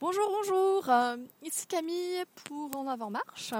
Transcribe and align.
Bonjour, 0.00 0.30
bonjour, 0.30 0.88
euh, 0.88 1.18
ici 1.42 1.66
Camille 1.66 2.24
pour 2.44 2.74
En 2.74 2.88
Avant 2.88 3.10
Marche. 3.10 3.52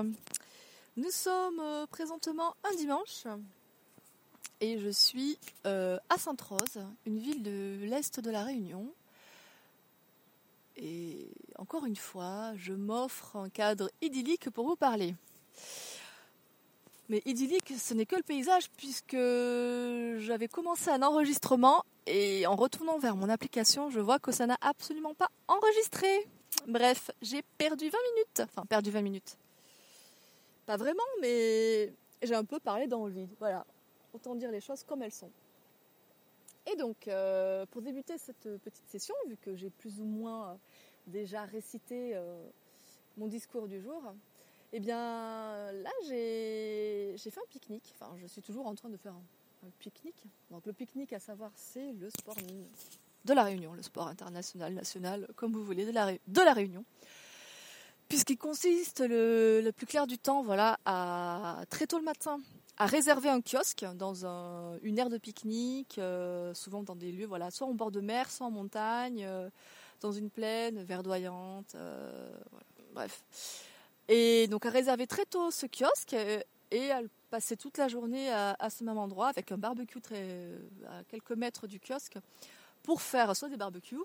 Nous 0.96 1.10
sommes 1.10 1.60
euh, 1.60 1.86
présentement 1.86 2.54
un 2.64 2.74
dimanche 2.76 3.26
et 4.62 4.78
je 4.78 4.88
suis 4.88 5.36
euh, 5.66 5.98
à 6.08 6.16
Sainte-Rose, 6.16 6.82
une 7.04 7.18
ville 7.18 7.42
de 7.42 7.80
l'Est 7.82 8.20
de 8.20 8.30
la 8.30 8.44
Réunion. 8.44 8.90
Et 10.78 11.28
encore 11.58 11.84
une 11.84 11.96
fois, 11.96 12.52
je 12.56 12.72
m'offre 12.72 13.36
un 13.36 13.50
cadre 13.50 13.90
idyllique 14.00 14.48
pour 14.48 14.66
vous 14.66 14.76
parler. 14.76 15.14
Mais 17.10 17.20
idyllique, 17.26 17.74
ce 17.78 17.92
n'est 17.92 18.06
que 18.06 18.16
le 18.16 18.22
paysage 18.22 18.70
puisque 18.78 19.12
j'avais 20.24 20.48
commencé 20.48 20.88
un 20.88 21.02
enregistrement 21.02 21.84
et 22.10 22.46
en 22.46 22.56
retournant 22.56 22.98
vers 22.98 23.14
mon 23.14 23.28
application, 23.28 23.88
je 23.90 24.00
vois 24.00 24.18
que 24.18 24.32
ça 24.32 24.46
n'a 24.46 24.58
absolument 24.60 25.14
pas 25.14 25.30
enregistré. 25.46 26.26
Bref, 26.66 27.10
j'ai 27.22 27.42
perdu 27.56 27.88
20 27.88 27.98
minutes. 28.14 28.40
Enfin, 28.40 28.66
perdu 28.66 28.90
20 28.90 29.02
minutes. 29.02 29.36
Pas 30.66 30.76
vraiment, 30.76 31.02
mais 31.20 31.92
j'ai 32.22 32.34
un 32.34 32.44
peu 32.44 32.58
parlé 32.58 32.86
dans 32.86 33.06
le 33.06 33.12
vide. 33.12 33.30
Voilà, 33.38 33.64
autant 34.12 34.34
dire 34.34 34.50
les 34.50 34.60
choses 34.60 34.82
comme 34.82 35.02
elles 35.02 35.12
sont. 35.12 35.30
Et 36.70 36.76
donc, 36.76 37.08
euh, 37.08 37.64
pour 37.70 37.80
débuter 37.80 38.18
cette 38.18 38.48
petite 38.58 38.88
session, 38.88 39.14
vu 39.28 39.36
que 39.36 39.54
j'ai 39.54 39.70
plus 39.70 40.00
ou 40.00 40.04
moins 40.04 40.58
déjà 41.06 41.44
récité 41.44 42.12
euh, 42.14 42.44
mon 43.16 43.28
discours 43.28 43.68
du 43.68 43.80
jour, 43.80 44.02
eh 44.72 44.80
bien, 44.80 45.72
là, 45.72 45.90
j'ai 46.06 47.16
fait 47.18 47.38
un 47.38 47.48
pique-nique. 47.50 47.94
Enfin, 47.94 48.14
je 48.20 48.26
suis 48.26 48.42
toujours 48.42 48.66
en 48.66 48.74
train 48.74 48.88
de 48.88 48.96
faire 48.96 49.12
un, 49.12 49.22
pique-nique. 49.78 50.24
Donc, 50.50 50.66
le 50.66 50.72
pique-nique, 50.72 51.12
à 51.12 51.20
savoir, 51.20 51.50
c'est 51.54 51.92
le 51.92 52.10
sport 52.10 52.36
de 53.24 53.34
la 53.34 53.42
Réunion, 53.42 53.72
le 53.74 53.82
sport 53.82 54.08
international, 54.08 54.74
national, 54.74 55.28
comme 55.36 55.52
vous 55.52 55.64
voulez, 55.64 55.84
de 55.84 55.92
la, 55.92 56.12
de 56.12 56.40
la 56.40 56.52
Réunion. 56.52 56.84
Puisqu'il 58.08 58.38
consiste 58.38 59.00
le, 59.00 59.70
plus 59.70 59.86
clair 59.86 60.06
du 60.06 60.18
temps, 60.18 60.42
voilà, 60.42 60.80
à 60.84 61.62
très 61.70 61.86
tôt 61.86 61.98
le 61.98 62.04
matin, 62.04 62.40
à 62.76 62.86
réserver 62.86 63.28
un 63.28 63.40
kiosque 63.40 63.86
dans 63.94 64.26
une 64.82 64.98
aire 64.98 65.10
de 65.10 65.18
pique-nique, 65.18 65.98
euh, 65.98 66.52
souvent 66.54 66.82
dans 66.82 66.96
des 66.96 67.12
lieux, 67.12 67.26
voilà, 67.26 67.52
soit 67.52 67.68
en 67.68 67.74
bord 67.74 67.92
de 67.92 68.00
mer, 68.00 68.28
soit 68.30 68.46
en 68.46 68.50
montagne, 68.50 69.24
euh, 69.24 69.48
dans 70.00 70.10
une 70.10 70.28
plaine 70.28 70.82
verdoyante, 70.82 71.74
euh, 71.76 72.32
bref. 72.94 73.22
Et 74.08 74.48
donc 74.48 74.66
à 74.66 74.70
réserver 74.70 75.06
très 75.06 75.24
tôt 75.24 75.52
ce 75.52 75.66
kiosque 75.66 76.16
et 76.70 76.90
à 76.90 77.00
passer 77.30 77.56
toute 77.56 77.78
la 77.78 77.88
journée 77.88 78.30
à, 78.32 78.70
ce 78.70 78.84
même 78.84 78.98
endroit 78.98 79.28
avec 79.28 79.52
un 79.52 79.58
barbecue 79.58 80.00
très, 80.00 80.48
à 80.88 81.04
quelques 81.04 81.32
mètres 81.32 81.66
du 81.66 81.80
kiosque 81.80 82.18
pour 82.82 83.02
faire 83.02 83.34
soit 83.36 83.48
des 83.48 83.56
barbecues, 83.56 84.02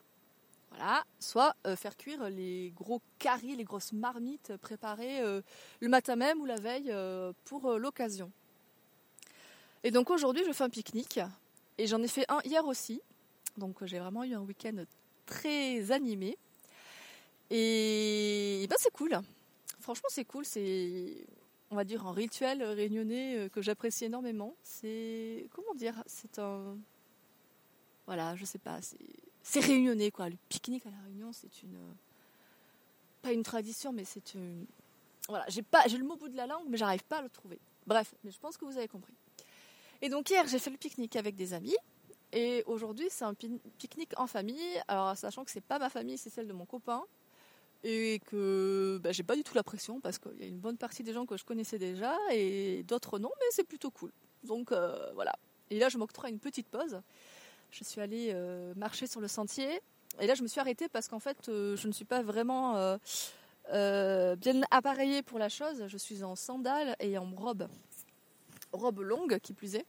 voilà, 0.70 1.06
soit 1.20 1.56
euh, 1.66 1.76
faire 1.76 1.96
cuire 1.96 2.30
les 2.30 2.72
gros 2.76 3.02
caries, 3.20 3.56
les 3.56 3.64
grosses 3.64 3.94
marmites 3.94 4.58
préparées 4.58 5.22
euh, 5.22 5.42
le 5.80 5.88
matin 5.88 6.16
même 6.16 6.42
ou 6.42 6.46
la 6.46 6.56
veille 6.56 6.92
euh, 6.92 7.32
pour 7.46 7.74
l'occasion. 7.78 8.32
Et 9.84 9.92
donc 9.92 10.10
aujourd'hui, 10.10 10.44
je 10.46 10.52
fais 10.52 10.64
un 10.64 10.70
pique-nique 10.70 11.20
et 11.78 11.88
j'en 11.88 12.02
ai 12.02 12.08
fait 12.08 12.26
un 12.30 12.40
hier 12.44 12.66
aussi. 12.66 13.02
Donc 13.58 13.86
j'ai 13.86 14.00
vraiment 14.00 14.24
eu 14.24 14.34
un 14.34 14.42
week-end 14.42 14.84
très 15.26 15.92
animé. 15.92 16.38
Et, 17.52 18.66
ben 18.68 18.76
c'est 18.80 18.92
cool 18.92 19.20
franchement, 19.86 20.10
c'est 20.10 20.26
cool. 20.26 20.46
On 21.72 21.76
va 21.76 21.84
dire, 21.84 22.06
un 22.06 22.14
rituel 22.14 22.64
réunionnais 22.64 23.38
euh, 23.38 23.50
que 23.50 23.62
j'apprécie 23.62 24.06
énormément. 24.06 24.56
C'est, 24.64 25.48
comment 25.52 25.74
dire, 25.76 26.04
c'est 26.06 26.40
un, 26.40 26.78
voilà, 28.06 28.36
je 28.36 28.46
sais 28.46 28.60
pas, 28.60 28.80
c'est, 28.82 29.60
réunionnais 29.60 30.12
quoi. 30.12 30.30
Le 30.30 30.38
pique-nique 30.50 30.86
à 30.86 30.92
la 30.92 31.00
Réunion, 31.06 31.32
c'est 31.34 31.64
une, 31.64 31.78
pas 33.22 33.32
une 33.32 33.44
tradition, 33.44 33.94
mais 33.94 34.06
c'est 34.06 34.34
une, 34.34 34.66
voilà, 35.28 35.46
j'ai 35.48 35.62
pas, 35.62 35.84
j'ai 35.88 35.98
le 35.98 36.06
mot 36.06 36.14
au 36.14 36.18
bout 36.18 36.30
de 36.30 36.38
la 36.38 36.48
langue, 36.48 36.66
mais 36.68 36.78
j'arrive 36.78 37.04
pas 37.04 37.20
à 37.20 37.22
le 37.22 37.30
trouver. 37.30 37.60
Bref, 37.88 38.14
mais 38.24 38.32
je 38.32 38.40
pense 38.40 38.58
que 38.58 38.66
vous 38.66 38.78
avez 38.78 38.88
compris. 38.88 39.14
Et 40.02 40.10
donc 40.10 40.30
hier, 40.30 40.46
j'ai 40.48 40.60
fait 40.60 40.70
le 40.70 40.78
pique-nique 40.78 41.16
avec 41.16 41.36
des 41.36 41.54
amis. 41.54 41.76
Et 42.32 42.64
aujourd'hui, 42.66 43.08
c'est 43.10 43.24
un 43.24 43.34
pique-nique 43.34 44.12
en 44.20 44.28
famille. 44.28 44.82
Alors, 44.88 45.16
sachant 45.16 45.46
que 45.46 45.52
c'est 45.52 45.64
pas 45.64 45.80
ma 45.80 45.90
famille, 45.90 46.18
c'est 46.18 46.30
celle 46.30 46.48
de 46.48 46.54
mon 46.54 46.66
copain 46.66 47.04
et 47.84 48.20
que 48.26 49.00
bah, 49.04 49.12
j'ai 49.12 49.24
pas 49.24 49.36
du 49.36 49.44
tout 49.44 49.54
la 49.54 49.64
pression 49.64 50.00
parce 50.00 50.18
qu'il 50.18 50.40
y 50.40 50.44
a 50.44 50.48
une 50.48 50.60
bonne 50.60 50.78
partie 50.78 51.04
des 51.04 51.14
gens 51.14 51.26
que 51.26 51.38
je 51.38 51.46
connaissais 51.46 51.78
déjà 51.78 52.16
et 52.32 52.84
d'autres 52.84 53.20
non, 53.20 53.32
mais 53.40 53.46
c'est 53.52 53.64
plutôt 53.64 53.92
cool. 53.92 54.12
Donc 54.44 54.72
euh, 54.72 55.12
voilà. 55.14 55.34
Et 55.70 55.80
là, 55.80 55.90
je 55.90 55.98
m'octroie 55.98 56.30
une 56.30 56.40
petite 56.40 56.68
pause. 56.68 57.02
Je 57.72 57.84
suis 57.84 58.02
allée 58.02 58.32
euh, 58.34 58.74
marcher 58.76 59.08
sur 59.08 59.22
le 59.22 59.28
sentier 59.28 59.82
et 60.20 60.28
là, 60.28 60.36
je 60.36 60.44
me 60.44 60.48
suis 60.48 60.60
arrêtée 60.60 60.88
parce 60.88 61.08
qu'en 61.08 61.20
fait, 61.20 61.50
euh, 61.50 61.76
je 61.76 61.88
ne 61.88 61.92
suis 61.92 62.06
pas 62.06 62.22
vraiment 62.22 62.98
bien 63.72 64.62
appareillée 64.72 65.22
pour 65.22 65.40
la 65.40 65.50
chose. 65.50 65.86
Je 65.88 65.98
suis 65.98 66.24
en 66.24 66.36
sandales 66.36 66.96
et 67.00 67.18
en 67.18 67.30
robe, 67.36 67.68
robe 68.72 69.00
longue 69.00 69.40
qui 69.40 69.54
plus 69.54 69.76
est. 69.76 69.86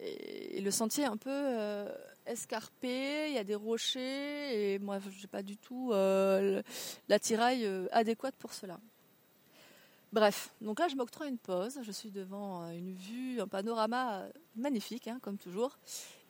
Et, 0.00 0.60
le 0.60 0.70
sentier 0.70 1.04
est 1.04 1.08
un 1.08 1.16
peu 1.16 1.30
escarpé, 2.28 3.28
il 3.28 3.34
y 3.34 3.38
a 3.38 3.44
des 3.44 3.54
rochers, 3.54 4.74
et 4.74 4.78
moi, 4.78 4.98
je 4.98 5.20
n'ai 5.20 5.26
pas 5.26 5.42
du 5.42 5.56
tout 5.56 5.90
euh, 5.92 6.62
l'attirail 7.08 7.64
euh, 7.64 7.86
adéquate 7.92 8.34
pour 8.36 8.52
cela. 8.52 8.78
Bref, 10.12 10.54
donc 10.60 10.78
là, 10.78 10.88
je 10.88 10.96
m'octroie 10.96 11.26
une 11.26 11.38
pause. 11.38 11.80
Je 11.82 11.92
suis 11.92 12.10
devant 12.10 12.62
euh, 12.62 12.70
une 12.70 12.94
vue, 12.94 13.40
un 13.40 13.48
panorama 13.48 14.26
magnifique, 14.56 15.08
hein, 15.08 15.18
comme 15.20 15.38
toujours. 15.38 15.78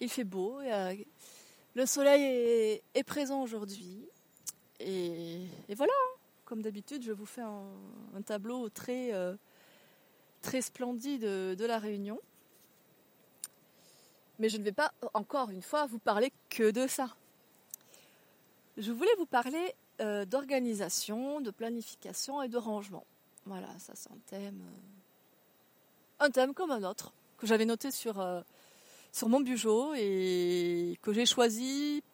Il 0.01 0.09
fait 0.09 0.25
beau, 0.25 0.61
le 1.75 1.87
soleil 1.87 2.81
est, 2.95 3.05
présent 3.05 3.43
aujourd'hui. 3.43 4.05
Et, 4.81 5.47
voilà, 5.77 5.93
hein. 5.93 6.19
comme 6.45 6.63
d'habitude, 6.63 7.03
je 7.03 7.13
vous 7.13 7.27
fais 7.27 7.43
un, 7.43 8.23
tableau 8.23 8.69
très, 8.69 9.13
très 10.43 10.61
splendide 10.61 11.23
de 11.23 11.65
la 11.65 11.79
Réunion. 11.79 12.21
Mais 14.38 14.49
je 14.49 14.56
ne 14.56 14.62
vais 14.62 14.72
pas, 14.72 14.93
encore 15.15 15.50
une 15.50 15.62
fois, 15.62 15.87
vous 15.87 15.99
parler 15.99 16.32
que 16.49 16.71
de 16.71 16.87
ça. 16.87 17.15
Je 18.76 18.93
voulais 18.93 19.15
vous 19.19 19.26
parler 19.26 19.75
euh, 20.00 20.25
d'organisation, 20.25 21.41
de 21.41 21.50
planification 21.50 22.41
et 22.43 22.49
de 22.49 22.56
rangement. 22.56 23.04
Voilà, 23.47 23.66
ça 23.78 23.94
c'est 23.97 24.10
un 24.10 24.19
thème, 24.26 24.62
euh, 24.62 26.25
un 26.25 26.31
thème 26.31 26.54
comme 26.54 26.71
un 26.71 26.84
autre 26.84 27.12
que 27.38 27.47
j'avais 27.49 27.65
noté 27.65 27.91
sur, 27.91 28.21
euh, 28.21 28.41
sur 29.10 29.28
mon 29.28 29.41
bureau 29.41 29.94
et 29.97 30.97
que 31.03 31.12
j'ai 31.12 31.26
choisi 31.26 32.05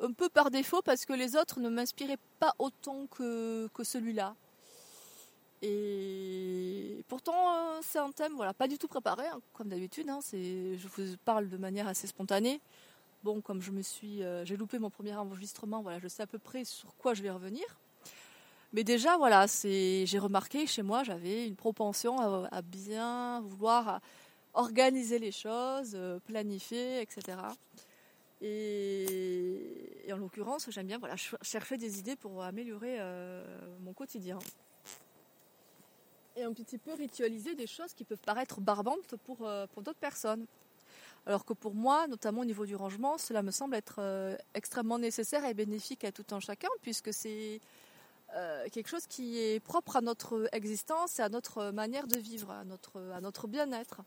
un 0.00 0.12
peu 0.12 0.28
par 0.28 0.52
défaut 0.52 0.82
parce 0.82 1.04
que 1.04 1.12
les 1.12 1.34
autres 1.34 1.58
ne 1.58 1.68
m'inspiraient 1.68 2.18
pas 2.38 2.54
autant 2.60 3.06
que, 3.06 3.68
que 3.74 3.82
celui-là. 3.82 4.36
Et 5.62 7.04
pourtant, 7.06 7.54
euh, 7.54 7.78
c'est 7.82 8.00
un 8.00 8.10
thème, 8.10 8.34
voilà, 8.34 8.52
pas 8.52 8.66
du 8.66 8.78
tout 8.78 8.88
préparé, 8.88 9.26
hein, 9.28 9.40
comme 9.52 9.68
d'habitude. 9.68 10.08
Hein, 10.10 10.18
je 10.32 10.88
vous 10.88 11.16
parle 11.24 11.48
de 11.48 11.56
manière 11.56 11.86
assez 11.86 12.08
spontanée. 12.08 12.60
Bon, 13.22 13.40
comme 13.40 13.62
je 13.62 13.70
me 13.70 13.82
suis, 13.82 14.24
euh, 14.24 14.44
j'ai 14.44 14.56
loupé 14.56 14.80
mon 14.80 14.90
premier 14.90 15.14
enregistrement, 15.14 15.80
voilà, 15.80 16.00
je 16.00 16.08
sais 16.08 16.24
à 16.24 16.26
peu 16.26 16.40
près 16.40 16.64
sur 16.64 16.96
quoi 16.96 17.14
je 17.14 17.22
vais 17.22 17.30
revenir. 17.30 17.64
Mais 18.72 18.82
déjà, 18.82 19.16
voilà, 19.16 19.46
j'ai 19.46 20.18
remarqué 20.18 20.66
chez 20.66 20.82
moi, 20.82 21.04
j'avais 21.04 21.46
une 21.46 21.54
propension 21.54 22.18
à, 22.50 22.62
bien 22.62 23.40
vouloir 23.42 24.00
organiser 24.54 25.20
les 25.20 25.30
choses, 25.30 25.92
euh, 25.94 26.18
planifier, 26.26 27.00
etc. 27.02 27.38
Et, 28.40 30.10
en 30.12 30.16
l'occurrence, 30.16 30.68
j'aime 30.70 30.88
bien, 30.88 30.98
voilà, 30.98 31.14
chercher 31.16 31.76
des 31.76 32.00
idées 32.00 32.16
pour 32.16 32.42
améliorer 32.42 32.98
mon 33.84 33.92
quotidien 33.92 34.38
et 36.36 36.44
un 36.44 36.52
petit 36.52 36.78
peu 36.78 36.92
ritualiser 36.94 37.54
des 37.54 37.66
choses 37.66 37.92
qui 37.94 38.04
peuvent 38.04 38.22
paraître 38.24 38.60
barbantes 38.60 39.16
pour, 39.24 39.46
euh, 39.46 39.66
pour 39.72 39.82
d'autres 39.82 39.98
personnes. 39.98 40.46
Alors 41.26 41.44
que 41.44 41.52
pour 41.52 41.74
moi, 41.74 42.06
notamment 42.08 42.40
au 42.40 42.44
niveau 42.44 42.66
du 42.66 42.74
rangement, 42.74 43.16
cela 43.16 43.42
me 43.42 43.52
semble 43.52 43.76
être 43.76 43.96
euh, 43.98 44.36
extrêmement 44.54 44.98
nécessaire 44.98 45.44
et 45.44 45.54
bénéfique 45.54 46.04
à 46.04 46.10
tout 46.10 46.26
un 46.32 46.40
chacun, 46.40 46.68
puisque 46.82 47.12
c'est 47.12 47.60
euh, 48.34 48.66
quelque 48.70 48.88
chose 48.88 49.06
qui 49.06 49.38
est 49.38 49.60
propre 49.60 49.96
à 49.96 50.00
notre 50.00 50.48
existence 50.52 51.20
et 51.20 51.22
à 51.22 51.28
notre 51.28 51.70
manière 51.70 52.08
de 52.08 52.18
vivre, 52.18 52.50
à 52.50 52.64
notre, 52.64 52.98
à 53.14 53.20
notre 53.20 53.46
bien-être. 53.46 54.02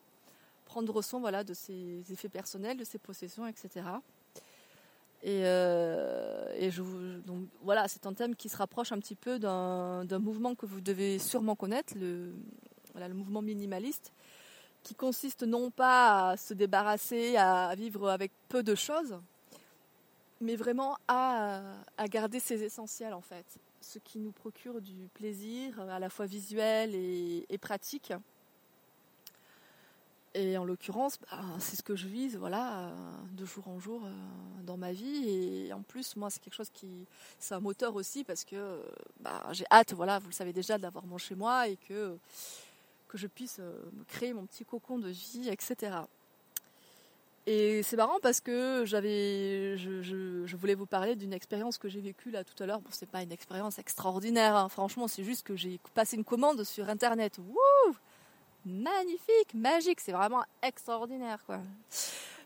Prendre 0.65 1.01
soin 1.01 1.19
voilà, 1.19 1.43
de 1.43 1.53
ses 1.53 2.03
effets 2.11 2.27
personnels, 2.27 2.77
de 2.77 2.83
ses 2.83 2.97
possessions, 2.97 3.47
etc. 3.47 3.85
Euh, 5.25 6.47
et, 6.57 6.71
je, 6.71 6.81
donc 7.21 7.47
voilà, 7.61 7.87
c'est 7.87 8.05
un 8.05 8.13
thème 8.13 8.35
qui 8.35 8.49
se 8.49 8.57
rapproche 8.57 8.91
un 8.91 8.99
petit 8.99 9.15
peu 9.15 9.39
d'un 9.39 10.19
mouvement 10.19 10.55
que 10.55 10.65
vous 10.65 10.81
devez 10.81 11.19
sûrement 11.19 11.55
connaître, 11.55 11.93
le, 11.97 12.33
mouvement 13.13 13.41
minimaliste, 13.41 14.13
qui 14.83 14.95
consiste 14.95 15.43
non 15.43 15.71
pas 15.71 16.31
à 16.31 16.37
se 16.37 16.53
débarrasser, 16.53 17.35
à 17.37 17.73
vivre 17.75 18.09
avec 18.09 18.31
peu 18.49 18.61
de 18.61 18.75
choses, 18.75 19.17
mais 20.41 20.55
vraiment 20.55 20.97
à, 21.07 21.61
garder 22.09 22.39
ses 22.39 22.63
essentiels 22.63 23.13
en 23.13 23.21
fait, 23.21 23.45
ce 23.81 23.99
qui 23.99 24.19
nous 24.19 24.31
procure 24.31 24.81
du 24.81 25.07
plaisir 25.13 25.79
à 25.79 25.99
la 25.99 26.09
fois 26.09 26.27
visuel 26.27 26.93
et 26.93 27.57
pratique. 27.59 28.13
Et 30.37 30.57
en 30.57 30.65
l'occurrence, 30.65 31.17
bah, 31.31 31.39
c'est 31.59 31.77
ce 31.77 31.81
que 31.81 31.95
je 31.95 32.07
vise, 32.07 32.35
voilà, 32.35 32.91
de 33.31 33.45
jour 33.45 33.67
en 33.69 33.79
jour 33.79 34.01
dans 34.63 34.75
ma 34.75 34.91
vie. 34.91 35.29
Et 35.29 35.73
en 35.73 35.81
plus, 35.81 36.17
moi, 36.17 36.29
c'est 36.29 36.41
quelque 36.41 36.55
chose 36.55 36.69
qui, 36.73 37.07
c'est 37.39 37.55
un 37.55 37.61
moteur 37.61 37.95
aussi 37.95 38.25
parce 38.25 38.43
que 38.43 38.81
bah, 39.21 39.41
j'ai 39.53 39.65
hâte, 39.71 39.93
voilà, 39.93 40.19
vous 40.19 40.27
le 40.27 40.33
savez 40.33 40.51
déjà, 40.51 40.77
d'avoir 40.77 41.05
mon 41.05 41.17
chez 41.17 41.35
moi 41.35 41.69
et 41.69 41.77
que 41.77 42.17
que 43.07 43.17
je 43.17 43.27
puisse 43.27 43.61
créer 44.07 44.33
mon 44.33 44.45
petit 44.45 44.65
cocon 44.65 44.99
de 44.99 45.09
vie, 45.09 45.47
etc. 45.49 45.95
Et 47.47 47.83
c'est 47.83 47.95
marrant 47.95 48.17
parce 48.21 48.41
que 48.41 48.83
j'avais, 48.85 49.77
je, 49.77 50.55
voulais 50.55 50.73
vous 50.73 50.87
parler 50.87 51.15
d'une 51.15 51.31
expérience 51.31 51.77
que 51.77 51.87
j'ai 51.87 52.01
vécue 52.01 52.31
là 52.31 52.43
tout 52.43 52.61
à 52.61 52.65
l'heure. 52.65 52.81
Bon, 52.81 52.89
c'est 52.91 53.09
pas 53.09 53.21
une 53.21 53.31
expérience 53.31 53.77
extraordinaire, 53.77 54.55
hein. 54.55 54.67
franchement, 54.67 55.07
c'est 55.07 55.23
juste 55.23 55.45
que 55.45 55.55
j'ai 55.55 55.79
passé 55.93 56.17
une 56.17 56.23
commande 56.23 56.63
sur 56.63 56.89
internet. 56.89 57.37
Wouh 57.37 57.95
Magnifique, 58.65 59.53
magique, 59.53 59.99
c'est 59.99 60.11
vraiment 60.11 60.43
extraordinaire 60.63 61.43
quoi. 61.45 61.59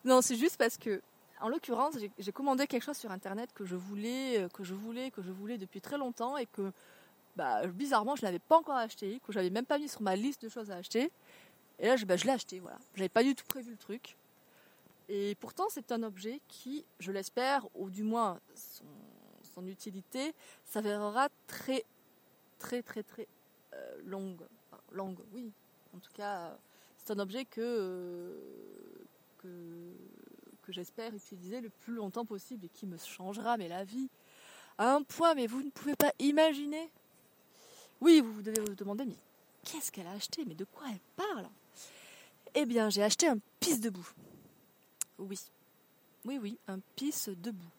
Non, 0.05 0.21
c'est 0.21 0.35
juste 0.35 0.57
parce 0.57 0.77
que, 0.77 1.01
en 1.41 1.49
l'occurrence, 1.49 1.95
j'ai 2.17 2.31
commandé 2.31 2.67
quelque 2.67 2.83
chose 2.83 2.97
sur 2.97 3.11
internet 3.11 3.51
que 3.53 3.65
je 3.65 3.75
voulais, 3.75 4.39
euh, 4.39 4.49
que 4.49 4.63
je 4.63 4.73
voulais, 4.73 5.11
que 5.11 5.21
je 5.21 5.31
voulais 5.31 5.57
depuis 5.57 5.81
très 5.81 5.97
longtemps 5.97 6.37
et 6.37 6.45
que, 6.45 6.71
bah, 7.35 7.65
bizarrement, 7.67 8.15
je 8.15 8.23
l'avais 8.23 8.39
pas 8.39 8.57
encore 8.57 8.75
acheté, 8.75 9.21
que 9.25 9.31
j'avais 9.31 9.49
même 9.49 9.65
pas 9.65 9.77
mis 9.77 9.89
sur 9.89 10.01
ma 10.01 10.15
liste 10.15 10.43
de 10.43 10.49
choses 10.49 10.71
à 10.71 10.75
acheter. 10.75 11.11
Et 11.79 11.87
là, 11.87 11.95
je, 11.95 12.05
bah, 12.05 12.17
je 12.17 12.25
l'ai 12.25 12.31
acheté, 12.31 12.59
voilà. 12.59 12.77
J'avais 12.95 13.09
pas 13.09 13.23
du 13.23 13.35
tout 13.35 13.45
prévu 13.45 13.71
le 13.71 13.77
truc. 13.77 14.17
Et 15.07 15.35
pourtant, 15.39 15.65
c'est 15.69 15.91
un 15.91 16.03
objet 16.03 16.39
qui, 16.47 16.85
je 16.99 17.11
l'espère, 17.11 17.65
ou 17.75 17.89
du 17.89 18.03
moins 18.03 18.39
son, 18.55 19.65
utilité, 19.67 20.33
s'avérera 20.63 21.27
très, 21.45 21.83
très, 22.59 22.81
très, 22.81 23.03
très 23.03 23.27
euh, 23.73 24.01
longue. 24.05 24.45
longue, 24.93 25.19
oui. 25.33 25.51
En 25.99 26.01
tout 26.01 26.13
cas, 26.13 26.57
c'est 26.95 27.11
un 27.11 27.19
objet 27.19 27.43
que, 27.43 28.33
que, 29.39 29.51
j'espère 30.69 31.13
utiliser 31.13 31.59
le 31.59 31.67
plus 31.67 31.95
longtemps 31.95 32.23
possible 32.23 32.67
et 32.67 32.69
qui 32.69 32.85
me 32.85 32.97
changera 32.97 33.57
mais 33.57 33.67
la 33.67 33.83
vie 33.83 34.07
à 34.77 34.93
un 34.93 35.01
point, 35.01 35.33
mais 35.35 35.45
vous 35.45 35.61
ne 35.61 35.69
pouvez 35.71 35.97
pas 35.97 36.13
imaginer. 36.19 36.89
Oui, 37.99 38.21
vous 38.21 38.41
devez 38.41 38.61
vous 38.61 38.75
demander, 38.75 39.03
mais 39.03 39.17
qu'est-ce 39.65 39.91
qu'elle 39.91 40.07
a 40.07 40.11
acheté? 40.11 40.45
Mais 40.45 40.55
de 40.55 40.63
quoi 40.63 40.87
elle 40.89 41.01
parle? 41.17 41.49
Eh 42.53 42.65
bien, 42.65 42.89
j'ai 42.89 43.03
acheté 43.03 43.27
un 43.27 43.39
pisse 43.59 43.81
debout. 43.81 44.09
Oui. 45.17 45.37
Oui, 46.23 46.39
oui, 46.41 46.57
un 46.69 46.79
pisse 46.95 47.27
debout. 47.27 47.71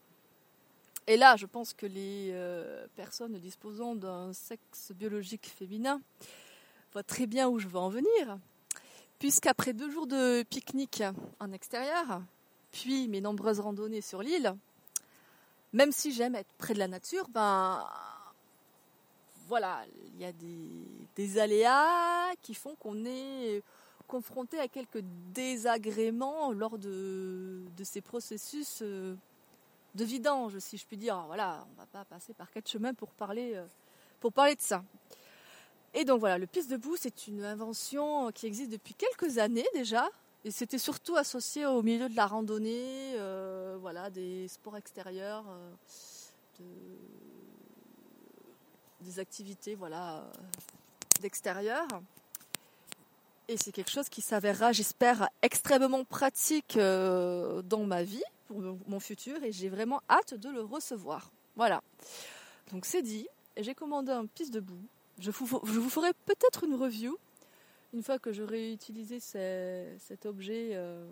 Et 1.06 1.17
là, 1.17 1.37
je 1.37 1.46
pense 1.46 1.72
que 1.72 1.87
les 1.87 2.32
euh, 2.32 2.87
personnes 2.96 3.38
disposant 3.38 3.94
d'un 3.94 4.34
sexe 4.34 4.93
biologique 4.93 5.46
féminin 5.46 6.02
voient 6.93 7.03
très 7.03 7.27
bien 7.27 7.49
où 7.49 7.59
je 7.59 7.69
veux 7.69 7.79
en 7.79 7.89
venir. 7.89 8.39
Puisqu'après 9.19 9.73
deux 9.73 9.91
jours 9.91 10.07
de 10.07 10.43
pique-nique 10.45 11.03
en 11.41 11.53
extérieur, 11.53 12.23
puis 12.73 13.09
mes 13.09 13.21
nombreuses 13.21 13.61
randonnées 13.61 14.01
sur 14.01 14.23
l'île, 14.23 14.57
même 15.73 15.93
si 15.93 16.13
j'aime 16.13 16.35
être 16.35 16.53
près 16.59 16.75
de 16.75 16.79
la 16.79 16.89
nature, 16.89 17.29
ben 17.29 17.87
voilà, 19.47 19.85
il 20.15 20.21
y 20.21 20.25
a 20.25 20.33
des, 20.33 21.39
aléas 21.39 22.35
qui 22.41 22.55
font 22.55 22.75
qu'on 22.77 23.05
est 23.05 23.63
confronté 24.07 24.59
à 24.59 24.69
quelques 24.69 25.03
désagréments 25.35 26.53
lors 26.53 26.79
de, 26.79 27.65
ces 27.83 28.01
processus 28.01 28.79
euh, 28.83 29.15
de 29.95 30.05
vidange, 30.05 30.59
si 30.59 30.77
je 30.77 30.87
puis 30.87 30.97
dire. 30.97 31.25
voilà, 31.27 31.67
on 31.73 31.81
va 31.81 31.87
pas 31.87 32.05
passer 32.05 32.33
par 32.33 32.51
quatre 32.51 32.69
chemins 32.69 32.95
pour 32.95 33.11
parler, 33.11 33.55
euh, 33.55 33.67
pour 34.21 34.33
parler 34.33 34.55
de 34.55 34.61
ça. 34.61 34.83
Et 35.95 36.05
donc 36.05 36.21
voilà, 36.21 36.39
le 36.39 36.47
piste 36.47 36.71
debout, 36.71 36.97
c'est 36.97 37.27
une 37.27 37.45
invention 37.45 38.31
qui 38.33 38.47
existe 38.47 38.71
depuis 38.71 38.95
quelques 38.95 39.39
années 39.39 39.67
déjà. 39.75 40.09
Et 40.45 40.51
c'était 40.51 40.79
surtout 40.79 41.17
associé 41.17 41.67
au 41.67 41.83
milieu 41.83 42.09
de 42.09 42.17
la 42.17 42.27
randonnée, 42.27 43.15
euh, 43.17 43.77
voilà, 43.81 44.09
des 44.09 44.49
sports 44.49 44.77
extérieurs, 44.77 45.45
des 49.01 49.19
activités 49.19 49.75
voilà, 49.75 50.25
d'extérieur. 51.21 51.87
Et 53.49 53.57
c'est 53.57 53.73
quelque 53.73 53.91
chose 53.91 54.09
qui 54.09 54.21
s'avérera, 54.21 54.71
j'espère, 54.71 55.29
extrêmement 55.43 56.05
pratique 56.05 56.77
euh, 56.77 57.63
dans 57.63 57.85
ma 57.85 58.05
vie, 58.05 58.23
pour 58.47 58.63
mon 58.87 59.01
futur, 59.01 59.43
et 59.43 59.51
j'ai 59.51 59.69
vraiment 59.69 60.01
hâte 60.09 60.35
de 60.35 60.49
le 60.49 60.61
recevoir. 60.61 61.33
Voilà. 61.57 61.83
Donc 62.73 62.87
c'est 62.87 63.03
dit, 63.03 63.27
j'ai 63.57 63.75
commandé 63.75 64.13
un 64.13 64.27
piste 64.27 64.55
de 64.55 64.61
boue. 64.61 64.85
Je 65.20 65.31
vous, 65.31 65.90
ferai 65.90 66.12
peut-être 66.25 66.64
une 66.64 66.75
review 66.75 67.19
une 67.93 68.02
fois 68.02 68.19
que 68.19 68.32
j'aurai 68.32 68.72
utilisé 68.72 69.20
cet 69.20 70.25
objet, 70.25 70.70
euh, 70.72 71.06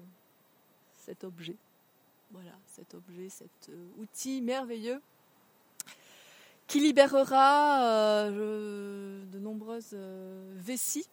cet 0.96 1.25
objet, 1.25 1.56
voilà, 2.31 2.52
cet 2.66 2.94
objet, 2.94 3.28
cet 3.28 3.69
euh, 3.69 3.88
outil 3.99 4.40
merveilleux 4.40 5.02
qui 6.66 6.81
libérera 6.81 8.31
de 8.31 9.38
nombreuses 9.38 9.96
vessies 10.56 11.08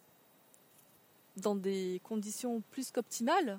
dans 1.36 1.54
des 1.54 2.00
conditions 2.04 2.62
plus 2.70 2.90
qu'optimales. 2.90 3.58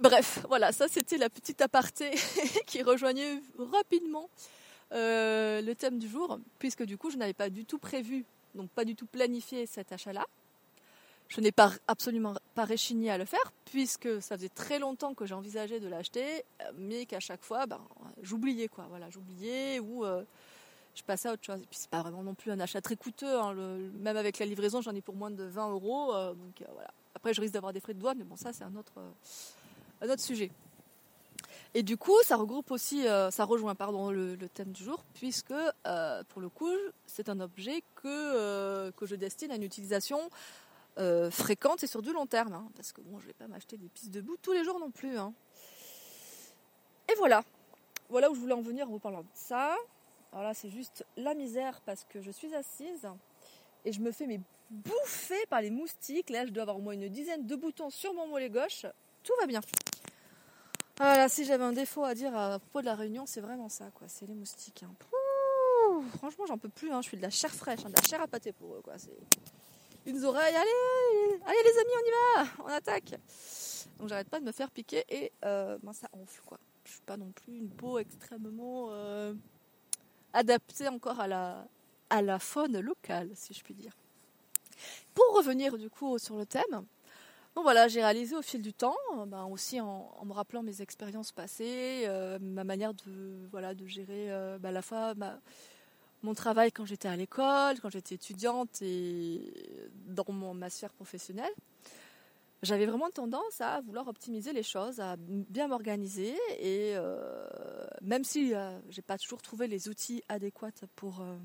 Bref, 0.00 0.44
voilà, 0.48 0.72
ça 0.72 0.88
c'était 0.88 1.16
la 1.16 1.30
petite 1.30 1.60
aparté 1.62 2.10
qui 2.66 2.82
rejoignait 2.82 3.40
rapidement 3.58 4.28
euh, 4.92 5.60
le 5.62 5.74
thème 5.74 5.98
du 5.98 6.08
jour, 6.08 6.38
puisque 6.58 6.84
du 6.84 6.96
coup 6.96 7.10
je 7.10 7.16
n'avais 7.16 7.34
pas 7.34 7.50
du 7.50 7.64
tout 7.64 7.78
prévu, 7.78 8.24
donc 8.54 8.70
pas 8.70 8.84
du 8.84 8.94
tout 8.94 9.06
planifié 9.06 9.66
cet 9.66 9.92
achat-là. 9.92 10.26
Je 11.28 11.40
n'ai 11.40 11.50
pas 11.50 11.72
absolument 11.88 12.34
pas 12.54 12.64
réchigné 12.64 13.10
à 13.10 13.18
le 13.18 13.24
faire, 13.24 13.52
puisque 13.64 14.22
ça 14.22 14.36
faisait 14.36 14.48
très 14.48 14.78
longtemps 14.78 15.12
que 15.12 15.26
j'envisageais 15.26 15.80
de 15.80 15.88
l'acheter, 15.88 16.44
mais 16.78 17.04
qu'à 17.04 17.18
chaque 17.18 17.42
fois, 17.42 17.66
ben, 17.66 17.80
j'oubliais 18.22 18.68
quoi, 18.68 18.86
voilà, 18.88 19.10
j'oubliais 19.10 19.80
ou 19.80 20.04
euh, 20.04 20.22
je 20.94 21.02
passais 21.02 21.28
à 21.28 21.32
autre 21.32 21.44
chose. 21.44 21.60
Et 21.60 21.66
puis 21.66 21.78
c'est 21.80 21.90
pas 21.90 22.02
vraiment 22.02 22.22
non 22.22 22.34
plus 22.34 22.52
un 22.52 22.60
achat 22.60 22.80
très 22.80 22.94
coûteux. 22.94 23.40
Hein. 23.40 23.54
même 23.98 24.16
avec 24.16 24.38
la 24.38 24.46
livraison, 24.46 24.80
j'en 24.80 24.94
ai 24.94 25.00
pour 25.00 25.16
moins 25.16 25.32
de 25.32 25.42
20 25.42 25.70
euros. 25.72 26.14
Euh, 26.14 26.32
donc 26.32 26.62
voilà. 26.72 26.92
Après, 27.16 27.34
je 27.34 27.40
risque 27.40 27.54
d'avoir 27.54 27.72
des 27.72 27.80
frais 27.80 27.94
de 27.94 27.98
douane, 27.98 28.18
mais 28.18 28.24
bon, 28.24 28.36
ça 28.36 28.52
c'est 28.52 28.64
un 28.64 28.76
autre, 28.76 28.92
un 30.00 30.08
autre 30.08 30.22
sujet. 30.22 30.52
Et 31.78 31.82
du 31.82 31.98
coup, 31.98 32.16
ça 32.22 32.36
regroupe 32.36 32.70
aussi, 32.70 33.02
ça 33.04 33.44
rejoint 33.44 33.74
pardon 33.74 34.10
le, 34.10 34.48
thème 34.48 34.72
du 34.72 34.82
jour, 34.82 35.04
puisque 35.12 35.52
pour 36.30 36.40
le 36.40 36.48
coup, 36.48 36.70
c'est 37.04 37.28
un 37.28 37.38
objet 37.38 37.82
que 37.96 38.90
que 38.92 39.04
je 39.04 39.14
destine 39.14 39.50
à 39.50 39.56
une 39.56 39.62
utilisation 39.62 40.30
fréquente 41.30 41.84
et 41.84 41.86
sur 41.86 42.00
du 42.00 42.14
long 42.14 42.24
terme, 42.24 42.54
hein. 42.54 42.66
parce 42.76 42.92
que 42.92 43.02
bon, 43.02 43.18
je 43.18 43.26
vais 43.26 43.34
pas 43.34 43.46
m'acheter 43.46 43.76
des 43.76 43.90
pistes 43.90 44.10
de 44.10 44.22
bout 44.22 44.38
tous 44.40 44.52
les 44.52 44.64
jours 44.64 44.80
non 44.80 44.90
plus. 44.90 45.18
Hein. 45.18 45.34
Et 47.12 47.14
voilà, 47.16 47.44
voilà 48.08 48.30
où 48.30 48.34
je 48.34 48.40
voulais 48.40 48.54
en 48.54 48.62
venir 48.62 48.88
en 48.88 48.92
vous 48.92 48.98
parlant 48.98 49.20
de 49.20 49.28
ça. 49.34 49.76
Alors 50.32 50.44
là, 50.44 50.54
c'est 50.54 50.70
juste 50.70 51.04
la 51.18 51.34
misère 51.34 51.82
parce 51.84 52.04
que 52.04 52.22
je 52.22 52.30
suis 52.30 52.54
assise 52.54 53.06
et 53.84 53.92
je 53.92 54.00
me 54.00 54.12
fais 54.12 54.26
mes 54.26 54.40
bouffer 54.70 55.44
par 55.50 55.60
les 55.60 55.70
moustiques. 55.70 56.30
Là, 56.30 56.46
je 56.46 56.52
dois 56.52 56.62
avoir 56.62 56.78
au 56.78 56.80
moins 56.80 56.94
une 56.94 57.10
dizaine 57.10 57.46
de 57.46 57.54
boutons 57.54 57.90
sur 57.90 58.14
mon 58.14 58.26
mollet 58.28 58.48
gauche. 58.48 58.86
Tout 59.22 59.32
va 59.40 59.46
bien. 59.46 59.60
Voilà, 60.98 61.28
si 61.28 61.44
j'avais 61.44 61.64
un 61.64 61.72
défaut 61.72 62.04
à 62.04 62.14
dire 62.14 62.34
à 62.34 62.58
propos 62.58 62.80
de 62.80 62.86
la 62.86 62.94
réunion, 62.94 63.26
c'est 63.26 63.42
vraiment 63.42 63.68
ça, 63.68 63.90
quoi. 63.94 64.08
C'est 64.08 64.26
les 64.26 64.34
moustiques. 64.34 64.82
Hein. 64.82 64.94
franchement, 66.16 66.46
j'en 66.46 66.56
peux 66.56 66.70
plus. 66.70 66.90
Hein. 66.90 67.02
Je 67.02 67.08
suis 67.08 67.16
de 67.18 67.22
la 67.22 67.30
chair 67.30 67.52
fraîche, 67.52 67.80
hein, 67.84 67.90
de 67.90 67.96
la 67.96 68.02
chair 68.02 68.20
à 68.22 68.26
pâté 68.26 68.52
pour 68.52 68.76
eux, 68.76 68.80
quoi. 68.82 68.94
C'est 68.96 69.16
une 70.06 70.24
oreilles. 70.24 70.54
Allez, 70.54 71.40
allez 71.44 71.58
les 71.64 71.78
amis, 71.78 71.90
on 71.94 72.06
y 72.06 72.44
va, 72.44 72.64
on 72.64 72.68
attaque. 72.68 73.14
Donc 73.98 74.08
j'arrête 74.08 74.28
pas 74.30 74.40
de 74.40 74.44
me 74.44 74.52
faire 74.52 74.70
piquer 74.70 75.04
et 75.08 75.32
euh, 75.44 75.78
ben, 75.82 75.92
ça 75.92 76.08
enfle, 76.12 76.40
quoi. 76.46 76.58
Je 76.84 76.92
suis 76.92 77.00
pas 77.02 77.16
non 77.16 77.30
plus 77.30 77.58
une 77.58 77.68
peau 77.68 77.98
extrêmement 77.98 78.88
euh, 78.90 79.34
adapté 80.32 80.88
encore 80.88 81.20
à 81.20 81.26
la, 81.26 81.66
à 82.08 82.22
la 82.22 82.38
faune 82.38 82.80
locale, 82.80 83.30
si 83.34 83.52
je 83.52 83.62
puis 83.62 83.74
dire. 83.74 83.92
Pour 85.14 85.36
revenir 85.36 85.76
du 85.76 85.90
coup 85.90 86.18
sur 86.18 86.36
le 86.36 86.46
thème, 86.46 86.86
voilà, 87.62 87.88
j'ai 87.88 88.02
réalisé 88.02 88.36
au 88.36 88.42
fil 88.42 88.62
du 88.62 88.72
temps, 88.72 88.96
ben 89.26 89.44
aussi 89.46 89.80
en, 89.80 90.10
me 90.24 90.32
rappelant 90.32 90.62
mes 90.62 90.82
expériences 90.82 91.32
passées, 91.32 92.04
euh, 92.06 92.38
ma 92.40 92.64
manière 92.64 92.94
de 92.94 93.48
voilà 93.50 93.74
de 93.74 93.86
gérer 93.86 94.30
euh, 94.30 94.58
ben, 94.58 94.70
à 94.70 94.72
la 94.72 94.82
fois 94.82 95.14
mon 96.22 96.34
travail 96.34 96.72
quand 96.72 96.84
j'étais 96.84 97.08
à 97.08 97.16
l'école, 97.16 97.80
quand 97.80 97.90
j'étais 97.90 98.14
étudiante 98.16 98.82
et 98.82 99.40
dans 100.06 100.24
mon, 100.28 100.54
ma 100.54 100.70
sphère 100.70 100.92
professionnelle 100.92 101.52
j'avais 102.62 102.86
vraiment 102.86 103.10
tendance 103.10 103.60
à 103.60 103.80
vouloir 103.82 104.08
optimiser 104.08 104.52
les 104.52 104.62
choses, 104.62 105.00
à 105.00 105.16
bien 105.18 105.68
m'organiser 105.68 106.34
et 106.58 106.92
euh, 106.96 107.46
même 108.02 108.24
si 108.24 108.54
euh, 108.54 108.78
j'ai 108.88 109.02
pas 109.02 109.18
toujours 109.18 109.42
trouvé 109.42 109.66
les 109.68 109.88
outils 109.88 110.22
adéquats 110.28 110.70
pour 110.96 111.20
euh, 111.20 111.36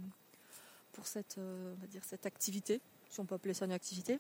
pour 0.93 1.07
cette 1.07 1.37
on 1.37 1.79
va 1.79 1.87
dire 1.87 2.03
cette 2.03 2.25
activité, 2.25 2.81
si 3.09 3.19
on 3.19 3.25
peut 3.25 3.35
appeler 3.35 3.53
ça 3.53 3.65
une 3.65 3.71
activité, 3.71 4.19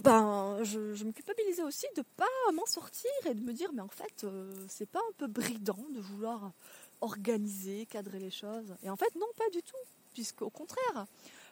ben 0.00 0.62
je, 0.62 1.04
me 1.04 1.12
culpabilisais 1.12 1.62
aussi 1.62 1.86
de 1.96 2.02
pas 2.16 2.24
m'en 2.52 2.66
sortir 2.66 3.10
et 3.26 3.34
de 3.34 3.40
me 3.40 3.52
dire 3.52 3.72
mais 3.72 3.82
en 3.82 3.88
fait 3.88 4.26
c'est 4.68 4.88
pas 4.88 5.00
un 5.00 5.12
peu 5.16 5.26
bridant 5.26 5.86
de 5.94 6.00
vouloir 6.00 6.52
organiser, 7.00 7.86
cadrer 7.86 8.18
les 8.18 8.30
choses 8.30 8.74
et 8.82 8.90
en 8.90 8.96
fait 8.96 9.14
non 9.16 9.26
pas 9.36 9.48
du 9.50 9.62
tout 9.62 9.76
puisqu'au 10.12 10.50
contraire 10.50 11.06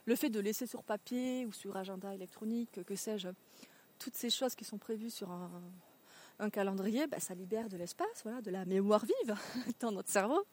le 0.06 0.16
fait 0.16 0.28
de 0.28 0.40
laisser 0.40 0.66
sur 0.66 0.82
papier 0.82 1.46
ou 1.46 1.52
sur 1.52 1.76
agenda 1.76 2.14
électronique 2.14 2.84
que 2.84 2.96
sais-je 2.96 3.28
toutes 3.98 4.16
ces 4.16 4.30
choses 4.30 4.54
qui 4.54 4.64
sont 4.64 4.78
prévues 4.78 5.10
sur 5.10 5.30
un, 5.30 6.50
calendrier, 6.50 7.06
bah, 7.06 7.20
ça 7.20 7.34
libère 7.34 7.68
de 7.68 7.76
l'espace, 7.76 8.22
voilà, 8.22 8.42
de 8.42 8.50
la 8.50 8.64
mémoire 8.64 9.04
vive 9.04 9.36
dans 9.80 9.92
notre 9.92 10.10
cerveau. 10.10 10.44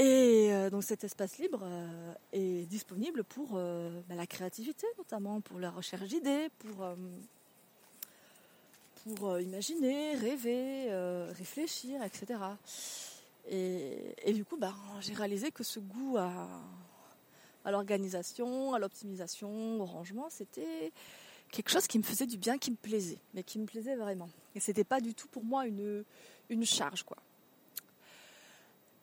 Et 0.00 0.50
euh, 0.50 0.70
donc 0.70 0.82
cet 0.82 1.04
espace 1.04 1.36
libre 1.36 1.60
euh, 1.62 2.14
est 2.32 2.64
disponible 2.64 3.22
pour 3.22 3.50
euh, 3.56 4.00
bah, 4.08 4.14
la 4.14 4.26
créativité, 4.26 4.86
notamment 4.96 5.42
pour 5.42 5.58
la 5.58 5.70
recherche 5.70 6.08
d'idées, 6.08 6.48
pour, 6.60 6.88
pour 9.04 9.38
imaginer, 9.38 10.14
rêver, 10.14 10.88
réfléchir, 11.36 12.02
etc. 12.02 12.40
Et, 13.50 14.32
du 14.32 14.42
coup, 14.46 14.56
bah, 14.56 14.74
j'ai 15.02 15.12
réalisé 15.12 15.50
que 15.50 15.64
ce 15.64 15.80
goût 15.80 16.16
à, 16.16 16.48
à 17.66 17.70
l'organisation, 17.70 18.72
à 18.72 18.78
l'optimisation, 18.78 19.82
au 19.82 19.84
rangement, 19.84 20.30
c'était 20.30 20.92
quelque 21.50 21.68
chose 21.68 21.86
qui 21.86 21.98
me 21.98 22.04
faisait 22.04 22.26
du 22.26 22.38
bien, 22.38 22.56
qui 22.56 22.70
me 22.70 22.76
plaisait, 22.76 23.18
mais 23.34 23.42
qui 23.42 23.58
me 23.58 23.66
plaisait 23.66 23.96
vraiment. 23.96 24.30
Et 24.54 24.60
c'était 24.60 24.84
pas 24.84 25.02
du 25.02 25.14
tout 25.14 25.28
pour 25.28 25.44
moi 25.44 25.66
une, 25.66 26.04
une 26.48 26.64
charge, 26.64 27.02
quoi. 27.02 27.18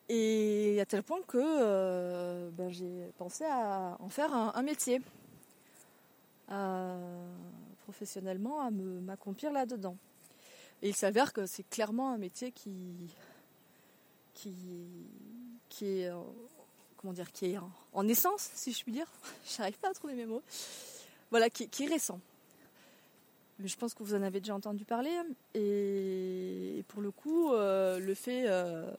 Et 0.10 0.80
à 0.80 0.86
tel 0.86 1.04
point 1.04 1.22
que 1.28 1.38
euh, 1.38 2.50
ben, 2.52 2.72
j'ai 2.72 3.12
pensé 3.18 3.44
à 3.46 3.98
en 4.00 4.10
faire 4.10 4.34
un, 4.34 4.62
métier, 4.62 5.02
professionnellement, 7.84 8.62
à 8.62 8.72
m'accomplir 8.72 9.52
là-dedans. 9.52 9.98
Et 10.82 10.90
il 10.90 10.96
s'avère 10.96 11.34
que 11.34 11.46
c'est 11.46 11.68
clairement 11.70 12.12
un 12.12 12.18
métier 12.18 12.52
qui, 12.52 13.10
est, 15.82 16.10
comment 16.98 17.14
dire, 17.14 17.32
qui 17.32 17.48
est 17.48 17.60
en, 17.94 18.08
essence, 18.08 18.52
si 18.54 18.72
je 18.72 18.84
puis 18.84 18.92
dire. 18.92 19.08
J'arrive 19.58 19.78
pas 19.80 19.90
à 19.90 19.94
trouver 19.94 20.14
mes 20.14 20.26
mots. 20.26 20.44
Voilà, 21.32 21.50
qui, 21.50 21.64
est 21.64 21.88
récent. 21.88 22.20
Mais 23.60 23.68
je 23.68 23.76
pense 23.76 23.94
que 23.94 24.04
vous 24.04 24.14
en 24.14 24.22
avez 24.22 24.40
déjà 24.40 24.56
entendu 24.56 24.86
parler. 24.86 25.12
Et, 25.56 26.84
pour 26.88 27.02
le 27.02 27.12
coup, 27.12 27.52
euh, 27.52 28.00
le 28.00 28.14
fait 28.14 28.44
euh, 28.48 28.90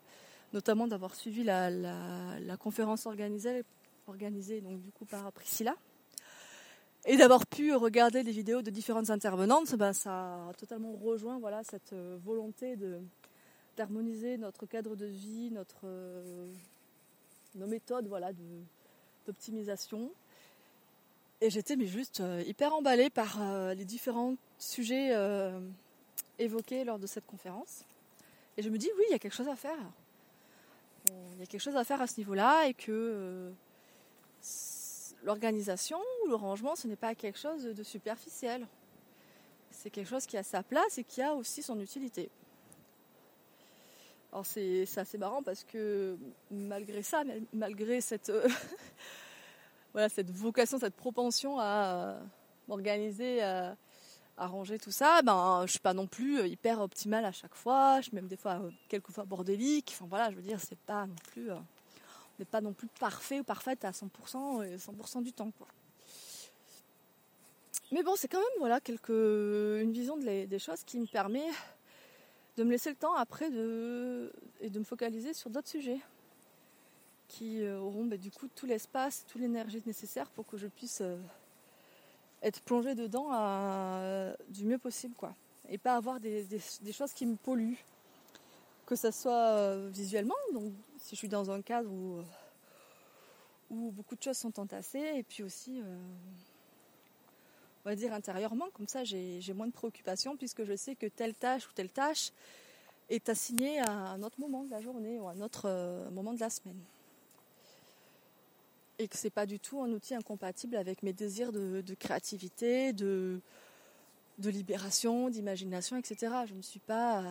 notamment 0.52 0.86
d'avoir 0.86 1.14
suivi 1.14 1.44
la, 1.44 2.56
conférence 2.58 3.06
organisée, 3.06 3.64
organisée 4.06 4.60
donc 4.60 4.80
du 4.80 4.90
coup 4.90 5.04
par 5.04 5.30
Priscilla 5.32 5.74
et 7.04 7.16
d'avoir 7.16 7.46
pu 7.46 7.74
regarder 7.74 8.22
les 8.22 8.32
vidéos 8.32 8.62
de 8.62 8.70
différentes 8.70 9.10
intervenantes, 9.10 9.74
ben, 9.76 9.92
ça 9.92 10.48
a 10.48 10.52
totalement 10.54 10.92
rejoint 10.92 11.38
voilà, 11.38 11.62
cette 11.64 11.92
euh, 11.92 12.18
volonté 12.24 12.76
d'harmoniser 13.76 14.36
notre 14.36 14.66
cadre 14.66 14.96
de 14.96 15.06
vie, 15.06 15.50
notre, 15.50 15.82
euh, 15.84 16.52
nos 17.54 17.66
méthodes 17.66 18.08
voilà, 18.08 18.30
d'optimisation. 19.26 20.10
Et 21.40 21.50
j'étais 21.50 21.78
juste 21.86 22.20
euh, 22.20 22.42
hyper 22.46 22.74
emballée 22.74 23.10
par 23.10 23.38
les 23.74 23.84
différents 23.84 24.34
sujets 24.58 25.14
évoqués 26.38 26.84
lors 26.84 26.98
de 26.98 27.06
cette 27.06 27.26
conférence. 27.26 27.84
Et 28.56 28.62
je 28.62 28.70
me 28.70 28.76
dis, 28.76 28.90
oui, 28.98 29.04
il 29.08 29.12
y 29.12 29.14
a 29.14 29.20
quelque 29.20 29.36
chose 29.36 29.48
à 29.48 29.54
faire 29.54 29.78
il 31.32 31.40
y 31.40 31.42
a 31.42 31.46
quelque 31.46 31.60
chose 31.60 31.76
à 31.76 31.84
faire 31.84 32.00
à 32.00 32.06
ce 32.06 32.18
niveau-là 32.18 32.66
et 32.66 32.74
que 32.74 32.90
euh, 32.90 33.50
l'organisation 35.22 35.98
ou 36.24 36.28
le 36.28 36.34
rangement, 36.34 36.76
ce 36.76 36.88
n'est 36.88 36.96
pas 36.96 37.14
quelque 37.14 37.38
chose 37.38 37.64
de 37.64 37.82
superficiel. 37.82 38.66
C'est 39.70 39.90
quelque 39.90 40.08
chose 40.08 40.26
qui 40.26 40.36
a 40.36 40.42
sa 40.42 40.62
place 40.62 40.98
et 40.98 41.04
qui 41.04 41.22
a 41.22 41.34
aussi 41.34 41.62
son 41.62 41.78
utilité. 41.80 42.30
Alors 44.32 44.44
c'est 44.44 44.86
assez 44.96 45.16
marrant 45.16 45.42
parce 45.42 45.64
que 45.64 46.18
malgré 46.50 47.02
ça, 47.02 47.22
malgré 47.52 48.00
cette, 48.00 48.28
euh, 48.28 48.46
voilà, 49.92 50.08
cette 50.08 50.30
vocation, 50.30 50.78
cette 50.78 50.96
propension 50.96 51.58
à 51.58 52.18
m'organiser, 52.66 53.42
arranger 54.38 54.78
tout 54.78 54.90
ça, 54.90 55.22
ben 55.22 55.64
je 55.66 55.72
suis 55.72 55.80
pas 55.80 55.94
non 55.94 56.06
plus 56.06 56.38
euh, 56.38 56.46
hyper 56.46 56.80
optimale 56.80 57.24
à 57.24 57.32
chaque 57.32 57.54
fois, 57.54 58.00
je 58.00 58.06
suis 58.06 58.14
même 58.14 58.28
des 58.28 58.36
fois 58.36 58.60
euh, 58.62 58.70
quelquefois 58.88 59.24
bordélique. 59.24 59.90
Enfin 59.94 60.06
voilà, 60.08 60.30
je 60.30 60.36
veux 60.36 60.42
dire, 60.42 60.60
c'est 60.60 60.78
pas 60.78 61.06
non 61.06 61.14
plus, 61.32 61.50
euh, 61.50 61.56
on 61.56 62.38
n'est 62.38 62.44
pas 62.44 62.60
non 62.60 62.72
plus 62.72 62.88
parfait 63.00 63.40
ou 63.40 63.44
parfaite 63.44 63.84
à 63.84 63.90
100% 63.90 64.76
100% 64.76 65.22
du 65.22 65.32
temps 65.32 65.50
quoi. 65.58 65.66
Mais 67.90 68.02
bon, 68.02 68.14
c'est 68.16 68.28
quand 68.28 68.38
même 68.38 68.58
voilà 68.58 68.80
une 69.08 69.92
vision 69.92 70.16
des 70.16 70.58
choses 70.58 70.84
qui 70.84 71.00
me 71.00 71.06
permet 71.06 71.46
de 72.56 72.64
me 72.64 72.70
laisser 72.70 72.90
le 72.90 72.96
temps 72.96 73.14
après 73.14 73.50
de 73.50 74.32
et 74.60 74.68
de 74.68 74.78
me 74.78 74.84
focaliser 74.84 75.32
sur 75.32 75.48
d'autres 75.48 75.68
sujets 75.68 76.00
qui 77.28 77.66
auront 77.66 78.04
ben, 78.04 78.18
du 78.18 78.30
coup 78.30 78.48
tout 78.54 78.66
l'espace, 78.66 79.24
toute 79.26 79.40
l'énergie 79.40 79.82
nécessaire 79.86 80.28
pour 80.30 80.46
que 80.46 80.58
je 80.58 80.66
puisse 80.66 81.02
être 82.42 82.60
plongé 82.62 82.94
dedans 82.94 83.28
du 84.48 84.64
mieux 84.64 84.78
possible, 84.78 85.14
quoi. 85.14 85.34
Et 85.68 85.78
pas 85.78 85.96
avoir 85.96 86.18
des, 86.20 86.46
choses 86.92 87.12
qui 87.12 87.26
me 87.26 87.36
polluent. 87.36 87.84
Que 88.86 88.96
ce 88.96 89.10
soit 89.10 89.50
euh, 89.50 89.90
visuellement, 89.92 90.34
donc 90.54 90.72
si 90.98 91.10
je 91.10 91.16
suis 91.16 91.28
dans 91.28 91.50
un 91.50 91.60
cadre 91.60 91.90
où, 91.90 92.20
euh, 92.20 93.90
beaucoup 93.90 94.16
de 94.16 94.22
choses 94.22 94.38
sont 94.38 94.58
entassées, 94.58 95.12
et 95.16 95.22
puis 95.22 95.42
aussi, 95.42 95.82
euh, 95.82 95.98
on 97.84 97.90
va 97.90 97.94
dire 97.94 98.14
intérieurement, 98.14 98.68
comme 98.72 98.88
ça 98.88 99.04
j'ai 99.04 99.52
moins 99.52 99.66
de 99.66 99.72
préoccupations 99.72 100.38
puisque 100.38 100.64
je 100.64 100.74
sais 100.74 100.94
que 100.94 101.04
telle 101.04 101.34
tâche 101.34 101.68
ou 101.68 101.72
telle 101.74 101.90
tâche 101.90 102.32
est 103.10 103.28
assignée 103.28 103.78
à 103.80 103.90
un 103.90 104.22
autre 104.22 104.40
moment 104.40 104.64
de 104.64 104.70
la 104.70 104.80
journée 104.80 105.20
ou 105.20 105.28
à 105.28 105.32
un 105.32 105.40
autre 105.42 106.08
moment 106.10 106.32
de 106.32 106.40
la 106.40 106.48
semaine 106.48 106.80
et 108.98 109.08
que 109.08 109.16
c'est 109.16 109.30
pas 109.30 109.46
du 109.46 109.60
tout 109.60 109.82
un 109.82 109.90
outil 109.92 110.14
incompatible 110.14 110.76
avec 110.76 111.02
mes 111.02 111.12
désirs 111.12 111.52
de, 111.52 111.94
créativité, 111.94 112.92
de, 112.92 113.40
libération, 114.38 115.28
d'imagination, 115.30 115.96
etc. 115.96 116.32
Je 116.46 116.54
ne 116.54 116.62
suis 116.62 116.80
pas 116.80 117.24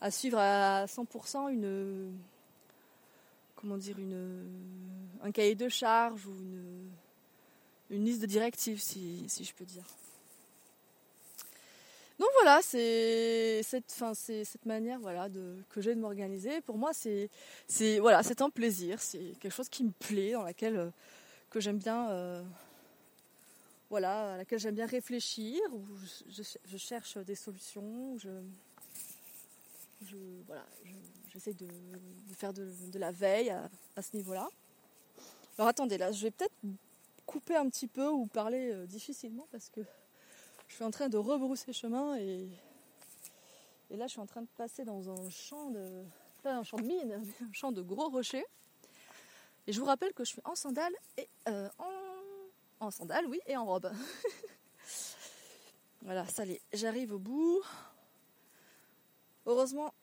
à, 0.00 0.10
suivre 0.10 0.38
à 0.38 0.86
100% 0.86 1.50
une 1.52 2.12
comment 3.56 3.76
dire 3.78 3.98
une 3.98 4.46
un 5.22 5.32
cahier 5.32 5.54
de 5.54 5.68
charge 5.68 6.26
ou 6.26 6.34
une, 7.90 8.04
liste 8.04 8.20
de 8.20 8.26
directives 8.26 8.80
si 8.80 9.26
je 9.28 9.54
peux 9.54 9.64
dire. 9.64 9.84
Donc 12.18 12.28
voilà, 12.40 12.60
c'est 12.62 13.62
cette, 13.64 14.66
manière 14.66 15.00
voilà, 15.00 15.28
que 15.68 15.80
j'ai 15.80 15.94
de 15.94 16.00
m'organiser. 16.00 16.60
Pour 16.60 16.78
moi, 16.78 16.92
c'est, 16.92 17.28
voilà, 17.98 18.22
c'est 18.22 18.40
un 18.40 18.50
plaisir, 18.50 19.00
c'est 19.00 19.34
quelque 19.40 19.52
chose 19.52 19.68
qui 19.68 19.82
me 19.84 19.90
plaît, 19.90 20.32
dans 20.32 20.44
laquelle 20.44 20.76
euh, 20.76 20.90
que 21.50 21.58
j'aime 21.58 21.78
bien, 21.78 22.10
euh, 22.10 22.42
voilà, 23.90 24.34
à 24.34 24.36
laquelle 24.36 24.60
j'aime 24.60 24.76
bien 24.76 24.86
réfléchir, 24.86 25.60
où 25.72 25.84
je, 26.28 26.76
cherche 26.76 27.18
des 27.18 27.34
solutions, 27.34 28.16
je, 28.18 28.30
je 30.06 30.16
voilà, 30.46 30.64
j'essaie 31.32 31.54
de, 31.54 31.66
faire 32.36 32.52
de, 32.52 32.98
la 32.98 33.10
veille 33.10 33.50
à, 33.50 33.68
à 33.96 34.02
ce 34.02 34.16
niveau-là. 34.16 34.48
Alors 35.58 35.68
attendez, 35.68 35.98
là, 35.98 36.12
je 36.12 36.22
vais 36.22 36.30
peut-être 36.30 36.54
couper 37.26 37.56
un 37.56 37.68
petit 37.68 37.88
peu 37.88 38.08
ou 38.08 38.26
parler 38.26 38.70
euh, 38.72 38.86
difficilement 38.86 39.46
parce 39.50 39.68
que 39.68 39.80
je 40.74 40.78
suis 40.78 40.84
en 40.84 40.90
train 40.90 41.08
de 41.08 41.16
rebrousser 41.16 41.72
chemin 41.72 42.16
et, 42.18 42.48
et 43.90 43.96
là 43.96 44.08
je 44.08 44.10
suis 44.10 44.20
en 44.20 44.26
train 44.26 44.42
de 44.42 44.48
passer 44.56 44.84
dans 44.84 45.08
un 45.08 45.30
champ 45.30 45.70
de. 45.70 46.02
pas 46.42 46.56
un 46.56 46.64
champ 46.64 46.78
de 46.78 46.82
mine, 46.82 47.22
mais 47.40 47.46
un 47.46 47.52
champ 47.52 47.70
de 47.70 47.80
gros 47.80 48.08
rochers. 48.08 48.44
Et 49.68 49.72
je 49.72 49.78
vous 49.78 49.86
rappelle 49.86 50.12
que 50.12 50.24
je 50.24 50.30
suis 50.30 50.40
en 50.44 50.56
sandales 50.56 50.92
et 51.16 51.28
euh, 51.48 51.68
en, 51.78 52.86
en 52.86 52.90
sandales, 52.90 53.24
oui, 53.26 53.38
et 53.46 53.56
en 53.56 53.64
robe. 53.64 53.92
voilà, 56.02 56.26
ça 56.26 56.44
y 56.44 56.60
j'arrive 56.72 57.12
au 57.12 57.20
bout. 57.20 57.62
Heureusement, 59.46 59.94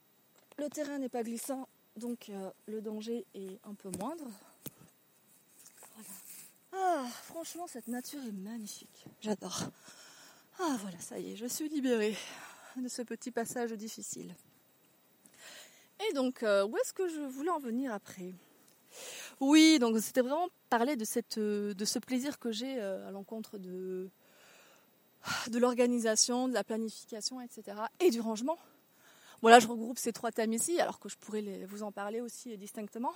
le 0.57 0.69
terrain 0.69 0.99
n'est 0.99 1.09
pas 1.09 1.23
glissant, 1.23 1.67
donc 1.97 2.29
euh, 2.29 2.49
le 2.67 2.81
danger 2.81 3.25
est 3.33 3.59
un 3.65 3.73
peu 3.73 3.91
moindre. 3.99 4.31
Ah, 6.71 7.05
franchement, 7.23 7.67
cette 7.67 7.89
nature 7.89 8.23
est 8.23 8.31
magnifique. 8.31 9.03
J'adore. 9.19 9.63
Ah 10.63 10.77
voilà, 10.79 10.99
ça 10.99 11.17
y 11.17 11.31
est, 11.31 11.35
je 11.35 11.47
suis 11.47 11.67
libérée 11.69 12.15
de 12.75 12.87
ce 12.87 13.01
petit 13.01 13.31
passage 13.31 13.71
difficile. 13.71 14.35
Et 16.07 16.13
donc, 16.13 16.43
euh, 16.43 16.67
où 16.67 16.77
est-ce 16.77 16.93
que 16.93 17.07
je 17.07 17.19
voulais 17.19 17.49
en 17.49 17.57
venir 17.57 17.91
après? 17.91 18.35
Oui, 19.39 19.79
donc 19.79 19.97
c'était 19.99 20.21
vraiment 20.21 20.49
parler 20.69 20.95
de, 20.95 21.73
de 21.73 21.85
ce 21.85 21.97
plaisir 21.97 22.37
que 22.37 22.51
j'ai 22.51 22.79
euh, 22.79 23.07
à 23.07 23.11
l'encontre 23.11 23.57
de, 23.57 24.07
de 25.49 25.57
l'organisation, 25.57 26.47
de 26.47 26.53
la 26.53 26.63
planification, 26.63 27.41
etc. 27.41 27.77
Et 27.99 28.11
du 28.11 28.21
rangement. 28.21 28.59
Voilà, 29.41 29.57
je 29.57 29.67
regroupe 29.67 29.97
ces 29.97 30.13
trois 30.13 30.31
thèmes 30.31 30.53
ici, 30.53 30.79
alors 30.79 30.99
que 30.99 31.09
je 31.09 31.17
pourrais 31.17 31.65
vous 31.65 31.81
en 31.81 31.91
parler 31.91 32.21
aussi 32.21 32.55
distinctement. 32.55 33.13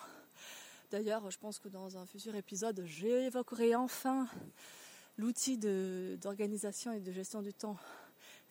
D'ailleurs, 0.90 1.30
je 1.30 1.38
pense 1.38 1.60
que 1.60 1.68
dans 1.68 1.96
un 1.96 2.08
futur 2.08 2.34
épisode, 2.36 2.84
j'évoquerai 2.88 3.76
enfin 3.76 4.28
l'outil 5.18 5.58
d'organisation 5.58 6.92
et 6.92 7.00
de 7.00 7.12
gestion 7.12 7.42
du 7.42 7.54
temps 7.54 7.78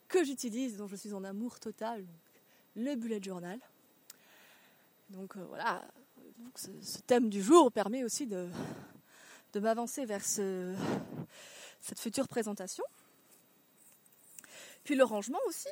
que 0.08 0.24
j'utilise, 0.24 0.76
dont 0.76 0.86
je 0.86 0.96
suis 0.96 1.12
en 1.12 1.24
amour 1.24 1.60
total, 1.60 2.04
le 2.76 2.94
bullet 2.94 3.22
journal. 3.22 3.58
Donc 5.10 5.36
euh, 5.36 5.44
voilà, 5.44 5.84
ce, 6.54 6.98
thème 7.06 7.28
du 7.28 7.42
jour 7.42 7.70
permet 7.70 8.04
aussi 8.04 8.26
de, 8.26 8.48
m'avancer 9.54 10.04
vers 10.04 10.24
cette 10.24 10.76
future 11.98 12.26
présentation. 12.28 12.84
Puis 14.82 14.96
le 14.96 15.04
rangement 15.04 15.38
aussi, 15.46 15.68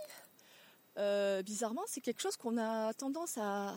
euh, 0.99 1.43
bizarrement, 1.43 1.83
c'est 1.87 2.01
quelque 2.01 2.21
chose 2.21 2.37
qu'on 2.37 2.59
a 2.59 2.95
tendance 2.95 3.39
à 3.39 3.75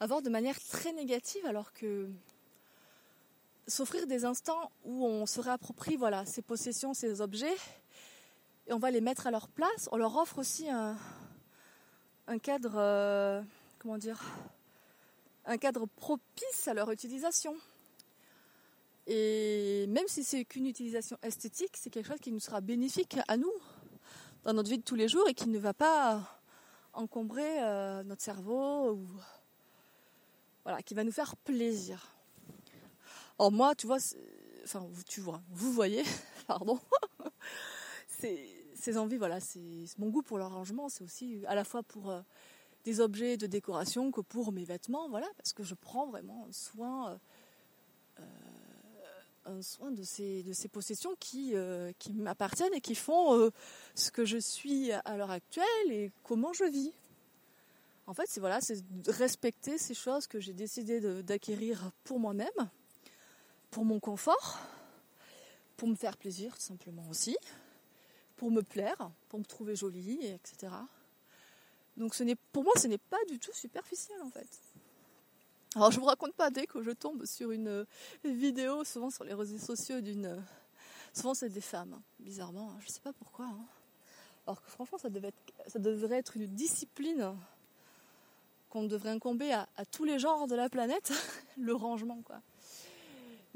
avoir 0.00 0.22
de 0.22 0.28
manière 0.28 0.58
très 0.60 0.92
négative, 0.92 1.44
alors 1.46 1.72
que 1.72 2.08
s'offrir 3.66 4.06
des 4.06 4.24
instants 4.24 4.70
où 4.84 5.04
on 5.04 5.26
se 5.26 5.40
réapproprie 5.40 5.96
voilà, 5.96 6.24
ses 6.24 6.42
possessions, 6.42 6.94
ses 6.94 7.20
objets, 7.20 7.56
et 8.66 8.72
on 8.72 8.78
va 8.78 8.90
les 8.90 9.00
mettre 9.00 9.26
à 9.26 9.30
leur 9.30 9.48
place, 9.48 9.88
on 9.92 9.96
leur 9.96 10.16
offre 10.16 10.38
aussi 10.38 10.68
un, 10.68 10.96
un 12.26 12.38
cadre, 12.38 12.74
euh, 12.76 13.42
comment 13.78 13.98
dire, 13.98 14.22
un 15.44 15.58
cadre 15.58 15.86
propice 15.86 16.66
à 16.66 16.74
leur 16.74 16.90
utilisation. 16.90 17.56
Et 19.06 19.86
même 19.88 20.08
si 20.08 20.24
c'est 20.24 20.44
qu'une 20.44 20.66
utilisation 20.66 21.16
esthétique, 21.22 21.76
c'est 21.76 21.90
quelque 21.90 22.08
chose 22.08 22.20
qui 22.20 22.32
nous 22.32 22.40
sera 22.40 22.60
bénéfique 22.60 23.16
à 23.28 23.36
nous 23.36 23.52
dans 24.42 24.52
notre 24.52 24.68
vie 24.68 24.78
de 24.78 24.82
tous 24.82 24.96
les 24.96 25.06
jours 25.06 25.28
et 25.28 25.34
qui 25.34 25.48
ne 25.48 25.58
va 25.58 25.74
pas 25.74 26.40
encombrer 26.92 27.62
euh, 27.62 28.02
notre 28.02 28.22
cerveau 28.22 28.92
ou 28.92 29.06
voilà, 30.64 30.82
qui 30.82 30.94
va 30.94 31.04
nous 31.04 31.12
faire 31.12 31.36
plaisir. 31.36 32.15
Or 33.38 33.52
moi, 33.52 33.74
tu 33.74 33.86
vois, 33.86 33.98
enfin 34.64 34.86
tu 35.06 35.20
vois, 35.20 35.42
vous 35.50 35.72
voyez, 35.72 36.02
pardon, 36.46 36.78
ces 38.08 38.98
envies, 38.98 39.18
voilà, 39.18 39.40
c'est 39.40 39.60
mon 39.98 40.08
goût 40.08 40.22
pour 40.22 40.38
l'arrangement, 40.38 40.88
c'est 40.88 41.04
aussi 41.04 41.44
à 41.46 41.54
la 41.54 41.64
fois 41.64 41.82
pour 41.82 42.10
euh, 42.10 42.20
des 42.84 43.00
objets 43.00 43.36
de 43.36 43.46
décoration 43.46 44.10
que 44.10 44.20
pour 44.20 44.52
mes 44.52 44.64
vêtements, 44.64 45.08
voilà, 45.08 45.26
parce 45.36 45.52
que 45.52 45.62
je 45.62 45.74
prends 45.74 46.06
vraiment 46.06 46.46
soin. 46.50 47.18
Euh, 48.20 48.24
un 49.46 49.62
soin 49.62 49.90
de 49.90 50.02
ces, 50.02 50.42
de 50.42 50.52
ces 50.52 50.68
possessions 50.68 51.14
qui, 51.18 51.52
euh, 51.54 51.92
qui 51.98 52.12
m'appartiennent 52.12 52.74
et 52.74 52.80
qui 52.80 52.94
font 52.94 53.38
euh, 53.38 53.50
ce 53.94 54.10
que 54.10 54.24
je 54.24 54.38
suis 54.38 54.92
à 54.92 55.16
l'heure 55.16 55.30
actuelle 55.30 55.90
et 55.90 56.12
comment 56.24 56.52
je 56.52 56.64
vis. 56.64 56.92
En 58.06 58.14
fait, 58.14 58.24
c'est 58.28 58.40
voilà, 58.40 58.60
c'est 58.60 58.82
respecter 59.08 59.78
ces 59.78 59.94
choses 59.94 60.26
que 60.26 60.38
j'ai 60.38 60.52
décidé 60.52 61.00
d'acquérir 61.22 61.90
pour 62.04 62.20
moi-même, 62.20 62.48
pour 63.70 63.84
mon 63.84 64.00
confort, 64.00 64.58
pour 65.76 65.88
me 65.88 65.94
faire 65.94 66.16
plaisir 66.16 66.54
tout 66.54 66.62
simplement 66.62 67.06
aussi, 67.08 67.36
pour 68.36 68.50
me 68.50 68.62
plaire, 68.62 69.10
pour 69.28 69.38
me 69.38 69.44
trouver 69.44 69.76
jolie, 69.76 70.24
etc. 70.26 70.72
Donc 71.96 72.14
pour 72.52 72.64
moi, 72.64 72.72
ce 72.76 72.86
n'est 72.86 72.98
pas 72.98 73.24
du 73.28 73.38
tout 73.38 73.52
superficiel 73.54 74.20
en 74.22 74.30
fait. 74.30 74.48
Alors 75.74 75.90
je 75.90 76.00
vous 76.00 76.06
raconte 76.06 76.34
pas 76.34 76.50
dès 76.50 76.66
que 76.66 76.82
je 76.82 76.90
tombe 76.90 77.26
sur 77.26 77.50
une 77.50 77.68
euh, 77.68 77.84
vidéo, 78.24 78.82
souvent 78.84 79.10
sur 79.10 79.24
les 79.24 79.34
réseaux 79.34 79.58
sociaux 79.58 80.00
d'une, 80.00 80.24
euh, 80.24 80.40
souvent 81.12 81.34
c'est 81.34 81.50
des 81.50 81.60
femmes, 81.60 81.92
hein, 81.92 82.02
bizarrement, 82.18 82.70
hein, 82.70 82.78
je 82.80 82.88
sais 82.88 83.00
pas 83.00 83.12
pourquoi. 83.12 83.44
Hein. 83.44 83.66
Alors 84.46 84.62
que 84.62 84.70
franchement 84.70 84.96
ça 84.96 85.10
devrait 85.10 86.16
être 86.16 86.36
une 86.36 86.46
discipline 86.46 87.36
qu'on 88.70 88.84
devrait 88.84 89.10
incomber 89.10 89.52
à, 89.52 89.68
tous 89.90 90.04
les 90.04 90.18
genres 90.18 90.46
de 90.46 90.54
la 90.54 90.70
planète, 90.70 91.12
le 91.58 91.74
rangement 91.74 92.22
quoi. 92.22 92.40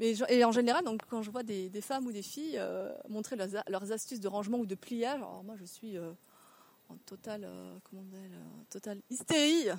Et 0.01 0.43
en 0.43 0.51
général, 0.51 0.83
donc, 0.83 1.01
quand 1.07 1.21
je 1.21 1.29
vois 1.29 1.43
des, 1.43 1.69
femmes 1.81 2.07
ou 2.07 2.11
des 2.11 2.23
filles 2.23 2.57
euh, 2.57 2.91
montrer 3.07 3.35
leurs, 3.35 3.91
astuces 3.91 4.19
de 4.19 4.27
rangement 4.27 4.57
ou 4.57 4.65
de 4.65 4.75
pliage, 4.75 5.17
alors 5.17 5.43
moi 5.43 5.55
je 5.55 5.65
suis 5.65 5.97
en 6.89 6.95
totale, 7.05 7.47
comment 7.83 8.03
on 8.03 8.95
hystérie 9.09 9.69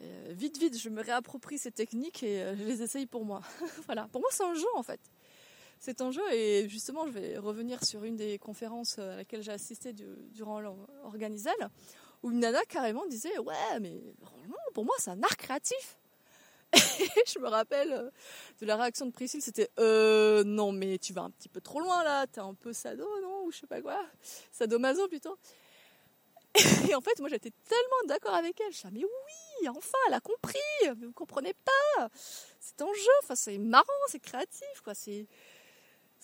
euh, 0.00 0.32
vite, 0.32 0.58
vite, 0.58 0.78
je 0.78 0.88
me 0.88 1.02
réapproprie 1.02 1.58
ces 1.58 1.72
techniques 1.72 2.22
et 2.22 2.42
euh, 2.42 2.56
je 2.56 2.62
les 2.64 2.82
essaye 2.82 3.06
pour 3.06 3.24
moi. 3.24 3.40
voilà. 3.86 4.08
Pour 4.12 4.20
moi, 4.20 4.30
c'est 4.32 4.44
un 4.44 4.54
jeu 4.54 4.68
en 4.76 4.82
fait. 4.82 5.00
C'est 5.80 6.00
un 6.00 6.10
jeu 6.10 6.22
et 6.32 6.68
justement, 6.68 7.06
je 7.06 7.12
vais 7.12 7.38
revenir 7.38 7.84
sur 7.84 8.04
une 8.04 8.16
des 8.16 8.38
conférences 8.38 8.96
euh, 8.98 9.14
à 9.14 9.16
laquelle 9.16 9.42
j'ai 9.42 9.52
assisté 9.52 9.92
durant 9.92 10.60
l'organisal 10.60 11.54
où 12.22 12.30
une 12.30 12.40
nana 12.40 12.60
carrément 12.68 13.06
disait 13.06 13.38
Ouais, 13.38 13.80
mais 13.80 14.00
pour 14.74 14.84
moi, 14.84 14.94
c'est 14.98 15.10
un 15.10 15.22
art 15.22 15.36
créatif. 15.36 15.98
Je 17.26 17.38
me 17.38 17.48
rappelle 17.48 18.10
de 18.60 18.66
la 18.66 18.76
réaction 18.76 19.06
de 19.06 19.12
Priscille 19.12 19.42
c'était 19.42 19.70
euh, 19.78 20.44
non, 20.44 20.72
mais 20.72 20.98
tu 20.98 21.12
vas 21.12 21.22
un 21.22 21.30
petit 21.30 21.48
peu 21.48 21.60
trop 21.60 21.80
loin 21.80 22.04
là, 22.04 22.26
t'es 22.26 22.40
un 22.40 22.54
peu 22.54 22.72
sado, 22.72 23.06
non? 23.22 23.44
Ou 23.44 23.52
je 23.52 23.58
sais 23.60 23.66
pas 23.66 23.80
quoi. 23.80 24.04
Sadomaso 24.52 25.08
plutôt. 25.08 25.38
Et 26.88 26.94
en 26.94 27.00
fait, 27.00 27.18
moi 27.20 27.28
j'étais 27.28 27.52
tellement 27.68 28.02
d'accord 28.06 28.34
avec 28.34 28.60
elle. 28.60 28.72
Je 28.72 28.86
mais 28.88 29.04
oui, 29.04 29.68
enfin, 29.68 29.98
elle 30.08 30.14
a 30.14 30.20
compris, 30.20 30.58
vous 31.00 31.12
comprenez 31.12 31.54
pas, 31.54 32.08
c'est 32.60 32.80
un 32.80 32.92
jeu, 32.92 33.10
enfin, 33.22 33.34
c'est 33.34 33.58
marrant, 33.58 33.84
c'est 34.08 34.20
créatif, 34.20 34.80
quoi, 34.82 34.94
c'est, 34.94 35.26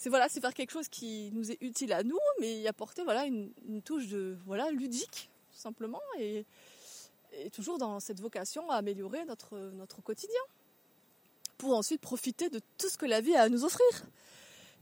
voilà, 0.07 0.29
c'est 0.29 0.41
faire 0.41 0.55
quelque 0.55 0.71
chose 0.71 0.89
qui 0.89 1.31
nous 1.33 1.51
est 1.51 1.59
utile 1.61 1.93
à 1.93 2.03
nous, 2.03 2.19
mais 2.41 2.61
y 2.61 2.69
apporter 2.69 3.03
voilà 3.03 3.25
une, 3.25 3.53
touche 3.85 4.09
de 4.09 4.39
voilà 4.47 4.71
ludique, 4.71 5.31
tout 5.51 5.59
simplement, 5.59 6.03
et, 6.19 6.47
toujours 7.53 7.79
dans 7.79 8.01
cette 8.01 8.21
vocation 8.21 8.69
à 8.71 8.77
améliorer 8.77 9.25
notre, 9.25 9.59
notre 9.75 10.03
quotidien, 10.03 10.41
pour 11.59 11.77
ensuite 11.77 12.01
profiter 12.01 12.51
de 12.51 12.61
tout 12.79 12.89
ce 12.89 12.99
que 12.99 13.07
la 13.07 13.21
vie 13.21 13.35
a 13.35 13.43
à 13.43 13.49
nous 13.49 13.65
offrir, 13.65 14.05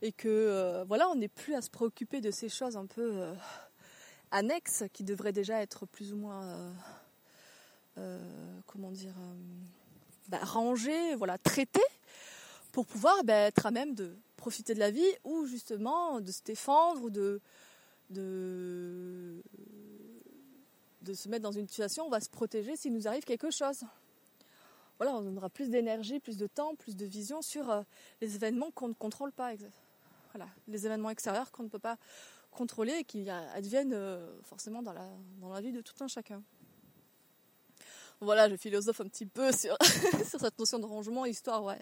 et 0.02 0.12
que 0.12 0.28
euh, 0.28 0.84
voilà, 0.84 1.08
on 1.10 1.14
n'est 1.14 1.28
plus 1.28 1.54
à 1.54 1.62
se 1.62 1.70
préoccuper 1.70 2.20
de 2.20 2.30
ces 2.30 2.48
choses 2.48 2.76
un 2.76 2.86
peu 2.86 3.10
euh, 3.14 3.34
annexes 4.30 4.84
qui 4.92 5.04
devraient 5.04 5.32
déjà 5.32 5.62
être 5.62 5.86
plus 5.86 6.12
ou 6.12 6.16
moins 6.16 6.74
euh, 7.98 8.18
comment 8.66 8.90
dire, 8.90 9.14
bah, 10.28 10.40
ranger, 10.42 11.14
voilà, 11.14 11.38
traiter, 11.38 11.80
pour 12.72 12.86
pouvoir 12.86 13.22
bah, 13.24 13.34
être 13.34 13.66
à 13.66 13.70
même 13.70 13.94
de 13.94 14.16
profiter 14.36 14.74
de 14.74 14.80
la 14.80 14.90
vie 14.90 15.12
ou 15.24 15.46
justement 15.46 16.20
de 16.20 16.32
se 16.32 16.42
défendre 16.42 17.02
ou 17.04 17.10
de, 17.10 17.40
de 21.02 21.14
se 21.14 21.28
mettre 21.28 21.42
dans 21.42 21.52
une 21.52 21.68
situation 21.68 22.04
où 22.04 22.06
on 22.06 22.10
va 22.10 22.20
se 22.20 22.30
protéger 22.30 22.76
s'il 22.76 22.92
nous 22.92 23.08
arrive 23.08 23.24
quelque 23.24 23.50
chose. 23.50 23.84
Voilà, 24.98 25.14
on 25.16 25.22
donnera 25.22 25.50
plus 25.50 25.68
d'énergie, 25.68 26.20
plus 26.20 26.36
de 26.36 26.46
temps, 26.46 26.74
plus 26.74 26.96
de 26.96 27.04
vision 27.04 27.42
sur 27.42 27.70
euh, 27.70 27.82
les 28.20 28.36
événements 28.36 28.70
qu'on 28.70 28.88
ne 28.88 28.94
contrôle 28.94 29.32
pas. 29.32 29.52
Voilà, 30.32 30.48
les 30.68 30.86
événements 30.86 31.10
extérieurs 31.10 31.50
qu'on 31.50 31.64
ne 31.64 31.68
peut 31.68 31.78
pas 31.78 31.98
contrôler 32.50 32.92
et 32.92 33.04
qui 33.04 33.28
adviennent 33.30 33.96
forcément 34.44 34.82
dans 34.82 34.92
la, 34.92 35.60
vie 35.60 35.72
de 35.72 35.80
tout 35.80 35.94
un 36.00 36.08
chacun. 36.08 36.42
Voilà, 38.20 38.48
je 38.48 38.56
philosophe 38.56 39.00
un 39.00 39.08
petit 39.08 39.26
peu 39.26 39.50
sur, 39.52 39.76
cette 40.24 40.58
notion 40.58 40.78
de 40.78 40.86
rangement, 40.86 41.24
histoire 41.24 41.76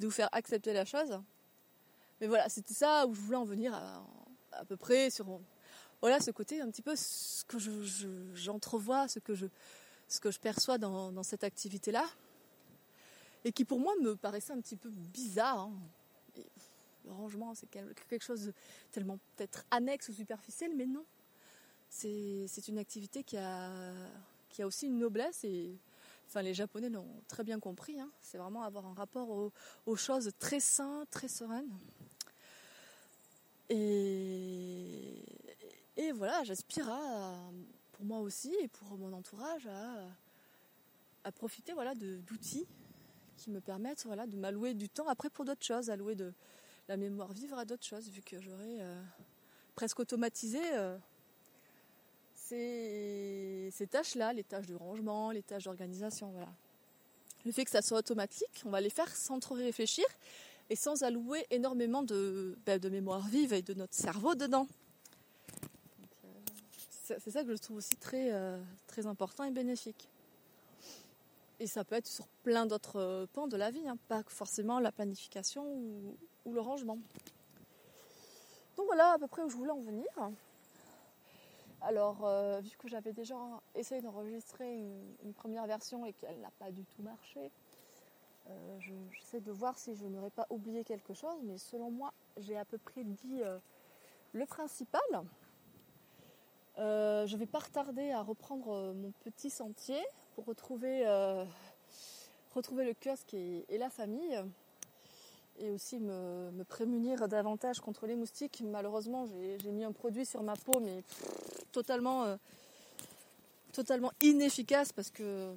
de 0.00 0.06
vous 0.06 0.10
faire 0.10 0.28
accepter 0.32 0.72
la 0.72 0.84
chose. 0.84 1.20
Mais 2.20 2.26
voilà, 2.26 2.48
c'était 2.48 2.74
ça 2.74 3.06
où 3.06 3.14
je 3.14 3.20
voulais 3.20 3.36
en 3.36 3.44
venir 3.44 3.74
à, 3.74 4.64
peu 4.64 4.76
près 4.76 5.10
sur 5.10 5.40
voilà 6.02 6.20
ce 6.20 6.32
côté 6.32 6.60
un 6.60 6.68
petit 6.68 6.82
peu 6.82 6.94
ce 6.96 7.44
que 7.44 7.58
j'entrevois, 8.34 9.06
ce 9.08 9.20
que 9.20 9.34
je 9.34 10.38
perçois 10.40 10.76
dans, 10.76 11.22
cette 11.22 11.44
activité-là, 11.44 12.04
et 13.44 13.52
qui 13.52 13.64
pour 13.64 13.78
moi 13.78 13.94
me 14.02 14.16
paraissait 14.16 14.52
un 14.52 14.60
petit 14.60 14.76
peu 14.76 14.90
bizarre. 14.90 15.60
Hein. 15.60 15.72
le 17.04 17.12
rangement, 17.12 17.54
c'est 17.54 17.68
quelque 17.70 18.24
chose 18.24 18.46
de 18.46 18.52
tellement 18.90 19.18
peut-être 19.36 19.64
annexe 19.70 20.08
ou 20.08 20.12
superficiel, 20.12 20.72
mais 20.76 20.86
non. 20.86 21.04
C'est 21.88 22.68
une 22.68 22.78
activité 22.78 23.22
qui 23.22 23.36
a 23.36 23.94
aussi 24.64 24.86
une 24.86 24.98
noblesse 24.98 25.44
et 25.44 25.78
enfin 26.26 26.42
les 26.42 26.54
Japonais 26.54 26.88
l'ont 26.88 27.22
très 27.28 27.44
bien 27.44 27.60
compris. 27.60 28.00
Hein. 28.00 28.10
C'est 28.22 28.38
vraiment 28.38 28.62
avoir 28.62 28.86
un 28.86 28.94
rapport 28.94 29.52
aux, 29.86 29.96
choses 29.96 30.32
très 30.40 30.58
sain, 30.58 31.04
très 31.10 31.28
serein. 31.28 31.64
Et, 33.68 35.22
et 35.96 36.12
voilà, 36.12 36.42
j'aspire 36.44 36.88
à, 36.88 37.50
pour 37.92 38.04
moi 38.04 38.20
aussi 38.20 38.54
et 38.60 38.68
pour 38.68 38.96
mon 38.96 39.12
entourage 39.12 39.66
à, 39.66 41.32
profiter 41.32 41.72
voilà, 41.72 41.94
d'outils 41.94 42.66
qui 43.36 43.50
me 43.50 43.60
permettent 43.60 44.04
voilà, 44.06 44.26
de 44.26 44.36
m'allouer 44.36 44.74
du 44.74 44.88
temps 44.88 45.06
après 45.08 45.30
pour 45.30 45.44
d'autres 45.44 45.64
choses, 45.64 45.90
allouer 45.90 46.14
de 46.14 46.32
la 46.88 46.96
mémoire 46.96 47.32
vivre 47.32 47.58
à 47.58 47.64
d'autres 47.64 47.86
choses, 47.86 48.08
vu 48.08 48.22
que 48.22 48.40
j'aurais 48.40 48.80
euh, 48.80 49.02
presque 49.74 50.00
automatisé 50.00 50.60
euh, 50.72 50.98
ces, 52.34 53.86
tâches-là, 53.90 54.32
les 54.32 54.44
tâches 54.44 54.66
de 54.66 54.74
rangement, 54.74 55.30
les 55.30 55.42
tâches 55.42 55.64
d'organisation, 55.64 56.30
voilà. 56.32 56.52
Le 57.44 57.52
fait 57.52 57.64
que 57.64 57.70
ça 57.70 57.82
soit 57.82 57.98
automatique, 57.98 58.62
on 58.64 58.70
va 58.70 58.80
les 58.80 58.90
faire 58.90 59.14
sans 59.14 59.40
trop 59.40 59.54
réfléchir 59.54 60.04
et 60.70 60.76
sans 60.76 61.02
allouer 61.02 61.44
énormément 61.50 62.02
de, 62.02 62.56
ben, 62.64 62.78
de 62.78 62.88
mémoire 62.88 63.26
vive 63.26 63.52
et 63.52 63.62
de 63.62 63.74
notre 63.74 63.94
cerveau 63.94 64.34
dedans. 64.34 64.68
C'est 67.02 67.30
ça 67.30 67.42
que 67.42 67.52
je 67.52 67.60
trouve 67.60 67.78
aussi 67.78 67.96
très, 67.96 68.32
euh, 68.32 68.62
très 68.86 69.08
important 69.08 69.42
et 69.42 69.50
bénéfique. 69.50 70.08
Et 71.58 71.66
ça 71.66 71.82
peut 71.82 71.96
être 71.96 72.06
sur 72.06 72.28
plein 72.44 72.64
d'autres 72.64 73.00
euh, 73.00 73.26
pans 73.32 73.48
de 73.48 73.56
la 73.56 73.72
vie, 73.72 73.88
hein, 73.88 73.96
pas 74.06 74.22
forcément 74.28 74.78
la 74.78 74.92
planification 74.92 75.64
ou, 75.66 76.16
le 76.52 76.60
rangement. 76.60 76.98
Donc 78.76 78.86
voilà 78.86 79.14
à 79.14 79.18
peu 79.18 79.26
près 79.26 79.42
où 79.42 79.48
je 79.48 79.56
voulais 79.56 79.72
en 79.72 79.80
venir. 79.80 80.06
Alors, 81.80 82.24
euh, 82.24 82.60
vu 82.60 82.70
que 82.78 82.86
j'avais 82.86 83.12
déjà 83.12 83.36
essayé 83.74 84.00
d'enregistrer 84.00 84.72
une, 84.72 85.34
première 85.34 85.66
version 85.66 86.06
et 86.06 86.12
qu'elle 86.12 86.38
n'a 86.40 86.52
pas 86.60 86.70
du 86.70 86.84
tout 86.84 87.02
marché, 87.02 87.50
j'essaie 88.78 89.40
de 89.40 89.50
voir 89.50 89.76
si 89.78 89.94
je 89.96 90.04
n'aurais 90.06 90.30
pas 90.30 90.46
oublié 90.50 90.84
quelque 90.84 91.14
chose, 91.14 91.38
mais 91.42 91.58
selon 91.58 91.90
moi, 91.90 92.12
j'ai 92.36 92.56
à 92.56 92.64
peu 92.64 92.78
près 92.78 93.02
dit 93.02 93.42
le 94.32 94.46
principal. 94.46 95.00
Euh, 96.78 97.26
je 97.26 97.36
vais 97.36 97.46
pas 97.46 97.58
retarder 97.58 98.10
à 98.12 98.22
reprendre 98.22 98.72
euh, 98.72 98.92
mon 98.94 99.12
petit 99.24 99.50
sentier 99.50 100.00
pour 100.34 100.46
retrouver, 100.46 101.06
euh, 101.06 101.44
le 102.54 102.94
kiosque 102.94 103.34
et, 103.34 103.66
la 103.78 103.90
famille 103.90 104.38
et 105.58 105.70
aussi 105.70 105.98
me, 105.98 106.64
prémunir 106.64 107.28
davantage 107.28 107.80
contre 107.80 108.06
les 108.06 108.16
moustiques. 108.16 108.62
Malheureusement, 108.64 109.26
j'ai 109.58 109.70
mis 109.70 109.84
un 109.84 109.92
produit 109.92 110.24
sur 110.24 110.42
ma 110.42 110.56
peau, 110.56 110.80
mais 110.80 111.04
totalement, 111.72 112.24
euh, 112.24 112.36
totalement 113.72 114.12
inefficace 114.22 114.92
parce 114.92 115.10
que 115.10 115.54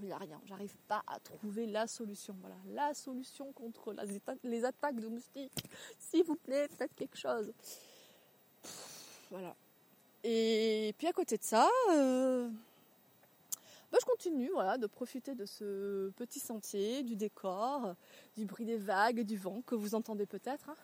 il 0.00 0.06
n'y 0.06 0.12
a 0.12 0.18
rien. 0.18 0.40
J'arrive 0.46 0.76
pas 0.86 1.02
à 1.06 1.18
trouver 1.20 1.66
la 1.66 1.86
solution. 1.86 2.36
Voilà, 2.40 2.56
la 2.66 2.92
solution 2.92 3.52
contre 3.52 3.94
les 4.42 4.64
attaques 4.64 5.00
de 5.00 5.08
moustiques. 5.08 5.64
S'il 5.98 6.24
vous 6.24 6.36
plaît, 6.36 6.68
faites 6.76 6.94
quelque 6.94 7.16
chose. 7.16 7.52
Voilà. 9.30 9.54
Et 10.30 10.94
puis 10.98 11.06
à 11.06 11.12
côté 11.14 11.38
de 11.38 11.42
ça, 11.42 11.66
euh, 11.90 12.50
bah, 13.90 13.96
je 13.98 14.04
continue 14.04 14.50
voilà, 14.52 14.76
de 14.76 14.86
profiter 14.86 15.34
de 15.34 15.46
ce 15.46 16.10
petit 16.16 16.38
sentier, 16.38 17.02
du 17.02 17.16
décor, 17.16 17.94
du 18.36 18.44
bruit 18.44 18.66
des 18.66 18.76
vagues, 18.76 19.20
du 19.20 19.38
vent 19.38 19.62
que 19.64 19.74
vous 19.74 19.94
entendez 19.94 20.26
peut-être. 20.26 20.68
hein. 20.68 20.76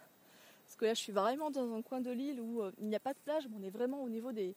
Parce 0.64 0.76
que 0.76 0.86
là, 0.86 0.94
je 0.94 1.00
suis 1.00 1.12
vraiment 1.12 1.50
dans 1.50 1.74
un 1.74 1.82
coin 1.82 2.00
de 2.00 2.10
l'île 2.10 2.40
où 2.40 2.62
euh, 2.62 2.72
il 2.78 2.86
n'y 2.86 2.96
a 2.96 3.00
pas 3.00 3.12
de 3.12 3.18
plage, 3.18 3.46
mais 3.50 3.56
on 3.60 3.62
est 3.62 3.70
vraiment 3.70 4.02
au 4.02 4.08
niveau 4.08 4.32
des, 4.32 4.56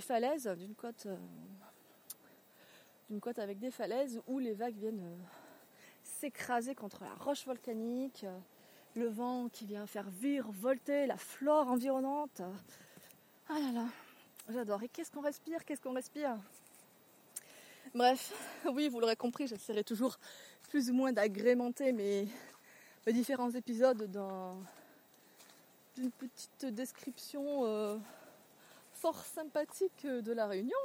falaises, 0.00 0.48
d'une 0.58 0.74
côte, 0.74 1.06
euh, 1.06 1.16
côte 3.20 3.38
avec 3.38 3.60
des 3.60 3.70
falaises 3.70 4.20
où 4.26 4.40
les 4.40 4.54
vagues 4.54 4.78
viennent 4.78 5.16
s'écraser 6.02 6.74
contre 6.74 7.04
la 7.04 7.14
roche 7.14 7.46
volcanique, 7.46 8.26
le 8.96 9.06
vent 9.06 9.48
qui 9.48 9.64
vient 9.64 9.86
faire 9.86 10.10
virevolter 10.10 11.06
la 11.06 11.16
flore 11.16 11.68
environnante. 11.68 12.42
Ah 13.48 13.60
là 13.60 13.72
là, 13.72 13.86
j'adore. 14.48 14.82
Et 14.82 14.88
qu'est-ce 14.88 15.10
qu'on 15.10 15.20
respire 15.20 15.64
Qu'est-ce 15.64 15.80
qu'on 15.80 15.92
respire? 15.94 16.36
Bref, 17.94 18.32
oui, 18.72 18.88
vous 18.88 19.00
l'aurez 19.00 19.16
compris, 19.16 19.46
j'essaierai 19.46 19.84
toujours 19.84 20.18
plus 20.70 20.90
ou 20.90 20.94
moins 20.94 21.12
d'agrémenter 21.12 21.92
mes, 21.92 22.28
différents 23.06 23.50
épisodes 23.50 24.02
d'un- 24.10 24.56
d'une 25.96 26.10
petite 26.10 26.66
description 26.66 27.64
euh, 27.64 27.96
fort 28.92 29.24
sympathique 29.24 30.06
de 30.06 30.32
la 30.32 30.46
Réunion. 30.46 30.76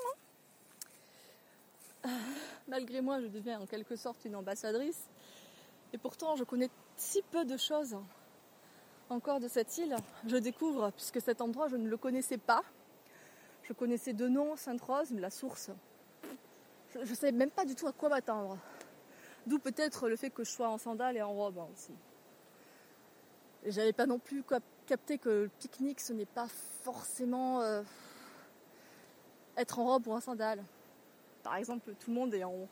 hein. 2.06 2.10
Malgré 2.68 3.02
moi, 3.02 3.20
je 3.20 3.28
deviens 3.28 3.60
en 3.60 3.66
quelque 3.66 3.96
sorte 3.98 4.24
une 4.26 4.36
ambassadrice. 4.36 5.04
Et 5.92 5.98
pourtant, 5.98 6.36
je 6.38 6.44
connais 6.46 6.70
si 6.96 7.22
peu 7.22 7.44
de 7.46 7.58
choses 7.58 7.98
encore 9.10 9.40
de 9.40 9.48
cette 9.48 9.78
île. 9.78 9.96
Je 10.26 10.38
découvre, 10.38 10.92
puisque 10.92 11.22
cet 11.22 11.42
endroit, 11.42 11.68
je 11.68 11.76
ne 11.76 11.88
le 11.88 11.98
connaissais 11.98 12.38
pas. 12.38 12.64
Je 13.64 13.72
connaissais 13.72 14.12
de 14.12 14.28
nom 14.28 14.58
Sainte-Rose, 14.58 15.12
mais 15.12 15.22
la 15.22 15.30
source, 15.30 15.72
je 16.94 17.00
ne 17.00 17.16
savais 17.16 17.32
même 17.32 17.50
pas 17.50 17.64
du 17.64 17.76
tout 17.76 17.88
à 17.88 17.94
quoi 17.94 18.10
m'attendre. 18.10 18.58
D'où 19.48 19.58
peut-être 19.58 20.10
le 20.10 20.18
fait 20.18 20.30
que 20.30 20.44
je 20.44 20.52
sois 20.52 20.70
en 20.70 20.78
sandales 20.78 21.16
et 21.16 21.22
en 21.22 21.34
robe 21.34 21.58
hein, 21.58 21.68
aussi. 21.74 21.94
Et 23.64 23.72
j'avais 23.72 23.94
pas 23.94 24.06
non 24.06 24.20
plus 24.20 24.44
cap- 24.44 24.64
capté 24.86 25.18
que 25.18 25.30
le 25.30 25.50
pique-nique, 25.60 26.02
ce 26.02 26.12
n'est 26.12 26.26
pas 26.26 26.48
forcément 26.84 27.62
euh, 27.62 27.82
être 29.56 29.80
en 29.80 29.86
robe 29.86 30.08
ou 30.08 30.12
en 30.12 30.20
sandales. 30.20 30.64
Par 31.42 31.56
exemple, 31.56 31.94
tout 32.00 32.10
le 32.10 32.16
monde 32.16 32.34
est 32.34 32.44
en, 32.44 32.68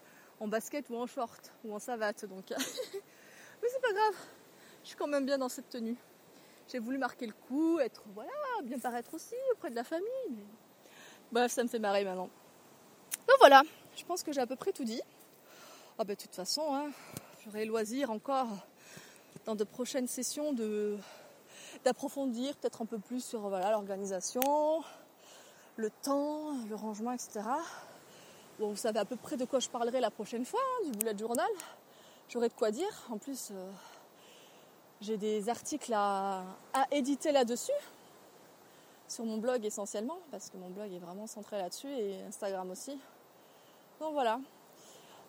basket 0.47 0.89
ou 0.89 0.95
en 0.97 1.07
short 1.07 1.53
ou 1.63 1.73
en 1.73 1.79
savate. 1.79 2.25
Donc... 2.25 2.49
Mais 3.61 3.67
c'est 3.69 3.81
pas 3.81 3.93
grave, 3.93 4.15
je 4.83 4.87
suis 4.89 4.97
quand 4.97 5.07
même 5.07 5.25
bien 5.25 5.37
dans 5.37 5.49
cette 5.49 5.69
tenue. 5.69 5.95
J'ai 6.67 6.79
voulu 6.79 6.97
marquer 6.97 7.27
le 7.27 7.33
coup, 7.47 7.79
être 7.79 8.03
voilà, 8.13 8.31
bien 8.63 8.79
paraître 8.79 9.13
aussi 9.13 9.35
auprès 9.53 9.69
de 9.69 9.75
la 9.75 9.83
famille. 9.83 10.43
Bref, 11.31 11.51
ça 11.51 11.63
me 11.63 11.69
fait 11.69 11.79
marrer 11.79 12.03
maintenant. 12.03 12.29
Donc 13.27 13.37
voilà, 13.39 13.61
je 13.95 14.03
pense 14.03 14.21
que 14.21 14.33
j'ai 14.33 14.41
à 14.41 14.47
peu 14.47 14.57
près 14.57 14.73
tout 14.73 14.83
dit. 14.83 15.01
Ah 15.97 16.03
ben, 16.03 16.13
de 16.13 16.21
toute 16.21 16.35
façon, 16.35 16.73
hein, 16.73 16.91
j'aurai 17.45 17.63
loisir 17.63 18.11
encore 18.11 18.49
dans 19.45 19.55
de 19.55 19.63
prochaines 19.63 20.07
sessions 20.07 20.51
de 20.51 20.97
d'approfondir 21.85 22.55
peut-être 22.57 22.81
un 22.81 22.85
peu 22.85 22.99
plus 22.99 23.23
sur 23.23 23.39
voilà 23.47 23.71
l'organisation, 23.71 24.83
le 25.77 25.89
temps, 26.03 26.53
le 26.69 26.75
rangement, 26.75 27.13
etc. 27.13 27.39
Bon, 28.59 28.71
vous 28.71 28.75
savez 28.75 28.99
à 28.99 29.05
peu 29.05 29.15
près 29.15 29.37
de 29.37 29.45
quoi 29.45 29.59
je 29.59 29.69
parlerai 29.69 30.01
la 30.01 30.11
prochaine 30.11 30.43
fois, 30.43 30.59
hein, 30.59 30.89
du 30.89 30.97
bullet 30.97 31.17
journal. 31.17 31.49
J'aurai 32.27 32.49
de 32.49 32.53
quoi 32.53 32.71
dire. 32.71 32.91
En 33.09 33.17
plus, 33.17 33.49
euh, 33.51 33.71
j'ai 34.99 35.15
des 35.15 35.47
articles 35.47 35.93
à, 35.93 36.43
à 36.73 36.85
éditer 36.91 37.31
là-dessus, 37.31 37.71
sur 39.11 39.25
mon 39.25 39.37
blog 39.37 39.65
essentiellement, 39.65 40.19
parce 40.31 40.49
que 40.49 40.57
mon 40.57 40.69
blog 40.69 40.91
est 40.91 40.99
vraiment 40.99 41.27
centré 41.27 41.57
là-dessus 41.57 41.89
et 41.89 42.21
Instagram 42.23 42.71
aussi. 42.71 42.97
Donc 43.99 44.13
voilà. 44.13 44.39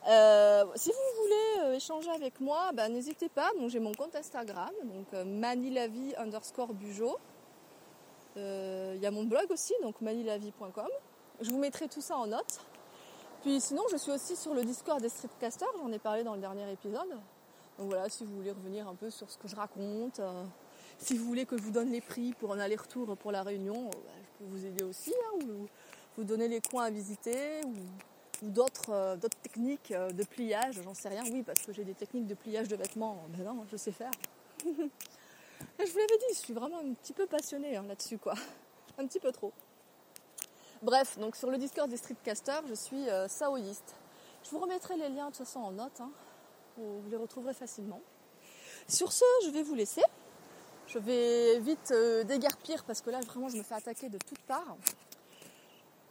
Euh, 0.08 0.64
si 0.74 0.90
vous 0.90 1.22
voulez 1.22 1.66
euh, 1.66 1.76
échanger 1.76 2.10
avec 2.10 2.40
moi, 2.40 2.70
bah, 2.74 2.88
n'hésitez 2.88 3.28
pas. 3.28 3.50
Donc 3.58 3.70
j'ai 3.70 3.80
mon 3.80 3.92
compte 3.92 4.16
Instagram, 4.16 4.70
donc 4.84 5.06
euh, 5.14 6.14
underscore 6.18 6.74
bujo. 6.74 7.18
Euh, 8.36 8.92
Il 8.96 9.02
y 9.02 9.06
a 9.06 9.10
mon 9.10 9.24
blog 9.24 9.50
aussi, 9.50 9.74
donc 9.82 10.00
manilavie.com. 10.00 10.88
Je 11.40 11.50
vous 11.50 11.58
mettrai 11.58 11.88
tout 11.88 12.00
ça 12.00 12.16
en 12.16 12.26
note. 12.26 12.60
Puis 13.42 13.60
sinon, 13.60 13.82
je 13.90 13.96
suis 13.96 14.12
aussi 14.12 14.36
sur 14.36 14.54
le 14.54 14.62
Discord 14.62 15.00
des 15.00 15.08
streetcasters. 15.08 15.68
J'en 15.78 15.90
ai 15.92 15.98
parlé 15.98 16.22
dans 16.22 16.34
le 16.34 16.40
dernier 16.40 16.70
épisode. 16.70 17.10
Donc 17.78 17.88
voilà, 17.88 18.08
si 18.08 18.24
vous 18.24 18.36
voulez 18.36 18.52
revenir 18.52 18.86
un 18.86 18.94
peu 18.94 19.10
sur 19.10 19.28
ce 19.28 19.36
que 19.38 19.48
je 19.48 19.56
raconte, 19.56 20.20
euh, 20.20 20.44
si 20.98 21.16
vous 21.16 21.24
voulez 21.24 21.46
que 21.46 21.56
je 21.56 21.62
vous 21.62 21.70
donne 21.70 21.90
les 21.90 22.00
prix 22.00 22.32
pour 22.34 22.52
un 22.52 22.58
aller-retour 22.60 23.16
pour 23.16 23.32
la 23.32 23.42
Réunion, 23.42 23.86
euh, 23.86 23.90
bah, 23.90 24.12
je 24.22 24.38
peux 24.44 24.50
vous 24.50 24.64
aider 24.66 24.84
aussi, 24.84 25.12
hein, 25.12 25.44
ou 25.44 25.66
vous 26.16 26.24
donner 26.24 26.48
les 26.48 26.60
coins 26.60 26.84
à 26.84 26.90
visiter, 26.90 27.62
ou 27.64 27.74
euh, 28.90 29.16
d'autres 29.16 29.38
techniques 29.42 29.92
euh, 29.92 30.10
de 30.10 30.24
pliage, 30.24 30.80
j'en 30.82 30.94
sais 30.94 31.08
rien. 31.08 31.22
Oui, 31.30 31.42
parce 31.42 31.62
que 31.62 31.72
j'ai 31.72 31.84
des 31.84 31.94
techniques 31.94 32.26
de 32.26 32.34
pliage 32.34 32.68
de 32.68 32.76
vêtements. 32.76 33.24
Ben 33.30 33.44
non, 33.44 33.64
je 33.70 33.76
sais 33.76 33.92
faire. 33.92 34.10
Je 35.78 35.90
vous 35.90 35.98
l'avais 35.98 36.18
dit, 36.18 36.34
je 36.34 36.38
suis 36.38 36.52
vraiment 36.52 36.78
un 36.78 36.92
petit 36.92 37.12
peu 37.12 37.26
passionnée 37.26 37.76
hein, 37.76 37.84
là-dessus, 37.86 38.18
quoi. 38.18 38.34
Un 38.98 39.06
petit 39.06 39.20
peu 39.20 39.30
trop. 39.30 39.52
Bref, 40.82 41.18
donc 41.18 41.36
sur 41.36 41.50
le 41.50 41.56
Discord 41.56 41.88
des 41.88 41.96
streetcasters, 41.96 42.62
je 42.68 42.74
suis 42.74 43.06
saoïste. 43.28 43.94
Je 44.44 44.50
vous 44.50 44.58
remettrai 44.58 44.96
les 44.96 45.08
liens 45.08 45.30
de 45.30 45.36
toute 45.36 45.46
façon 45.46 45.60
en 45.60 45.70
note. 45.70 46.00
hein. 46.00 46.10
vous 46.76 47.08
les 47.08 47.16
retrouverez 47.16 47.54
facilement. 47.54 48.00
Sur 48.88 49.12
ce, 49.12 49.24
je 49.44 49.50
vais 49.50 49.62
vous 49.62 49.74
laisser. 49.74 50.02
Je 50.92 50.98
vais 50.98 51.58
vite 51.60 51.90
euh, 51.92 52.22
déguerpir 52.24 52.84
parce 52.84 53.00
que 53.00 53.10
là, 53.10 53.20
vraiment, 53.20 53.48
je 53.48 53.56
me 53.56 53.62
fais 53.62 53.74
attaquer 53.74 54.08
de 54.08 54.18
toutes 54.18 54.40
parts 54.40 54.76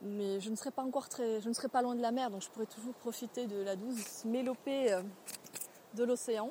mais 0.03 0.39
je 0.39 0.49
ne 0.49 0.55
serai 0.55 0.71
pas 0.71 0.81
encore 0.81 1.09
très, 1.09 1.41
je 1.41 1.49
ne 1.49 1.53
serai 1.53 1.67
pas 1.67 1.81
loin 1.81 1.95
de 1.95 2.01
la 2.01 2.11
mer, 2.11 2.31
donc 2.31 2.41
je 2.41 2.49
pourrai 2.49 2.65
toujours 2.65 2.93
profiter 2.95 3.45
de 3.45 3.61
la 3.61 3.75
douce 3.75 4.25
mélopée 4.25 4.91
euh, 4.93 5.01
de 5.93 6.03
l'océan. 6.03 6.49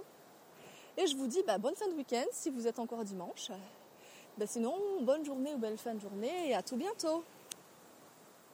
Et 0.96 1.06
je 1.06 1.16
vous 1.16 1.26
dis 1.26 1.42
bah, 1.46 1.58
bonne 1.58 1.74
fin 1.74 1.88
de 1.88 1.94
week-end 1.94 2.24
si 2.32 2.50
vous 2.50 2.66
êtes 2.66 2.78
encore 2.78 3.04
dimanche. 3.04 3.50
Bah, 4.38 4.46
sinon, 4.46 4.74
bonne 5.02 5.24
journée 5.24 5.54
ou 5.54 5.58
belle 5.58 5.78
fin 5.78 5.94
de 5.94 6.00
journée 6.00 6.50
et 6.50 6.54
à 6.54 6.62
tout 6.62 6.76
bientôt. 6.76 7.24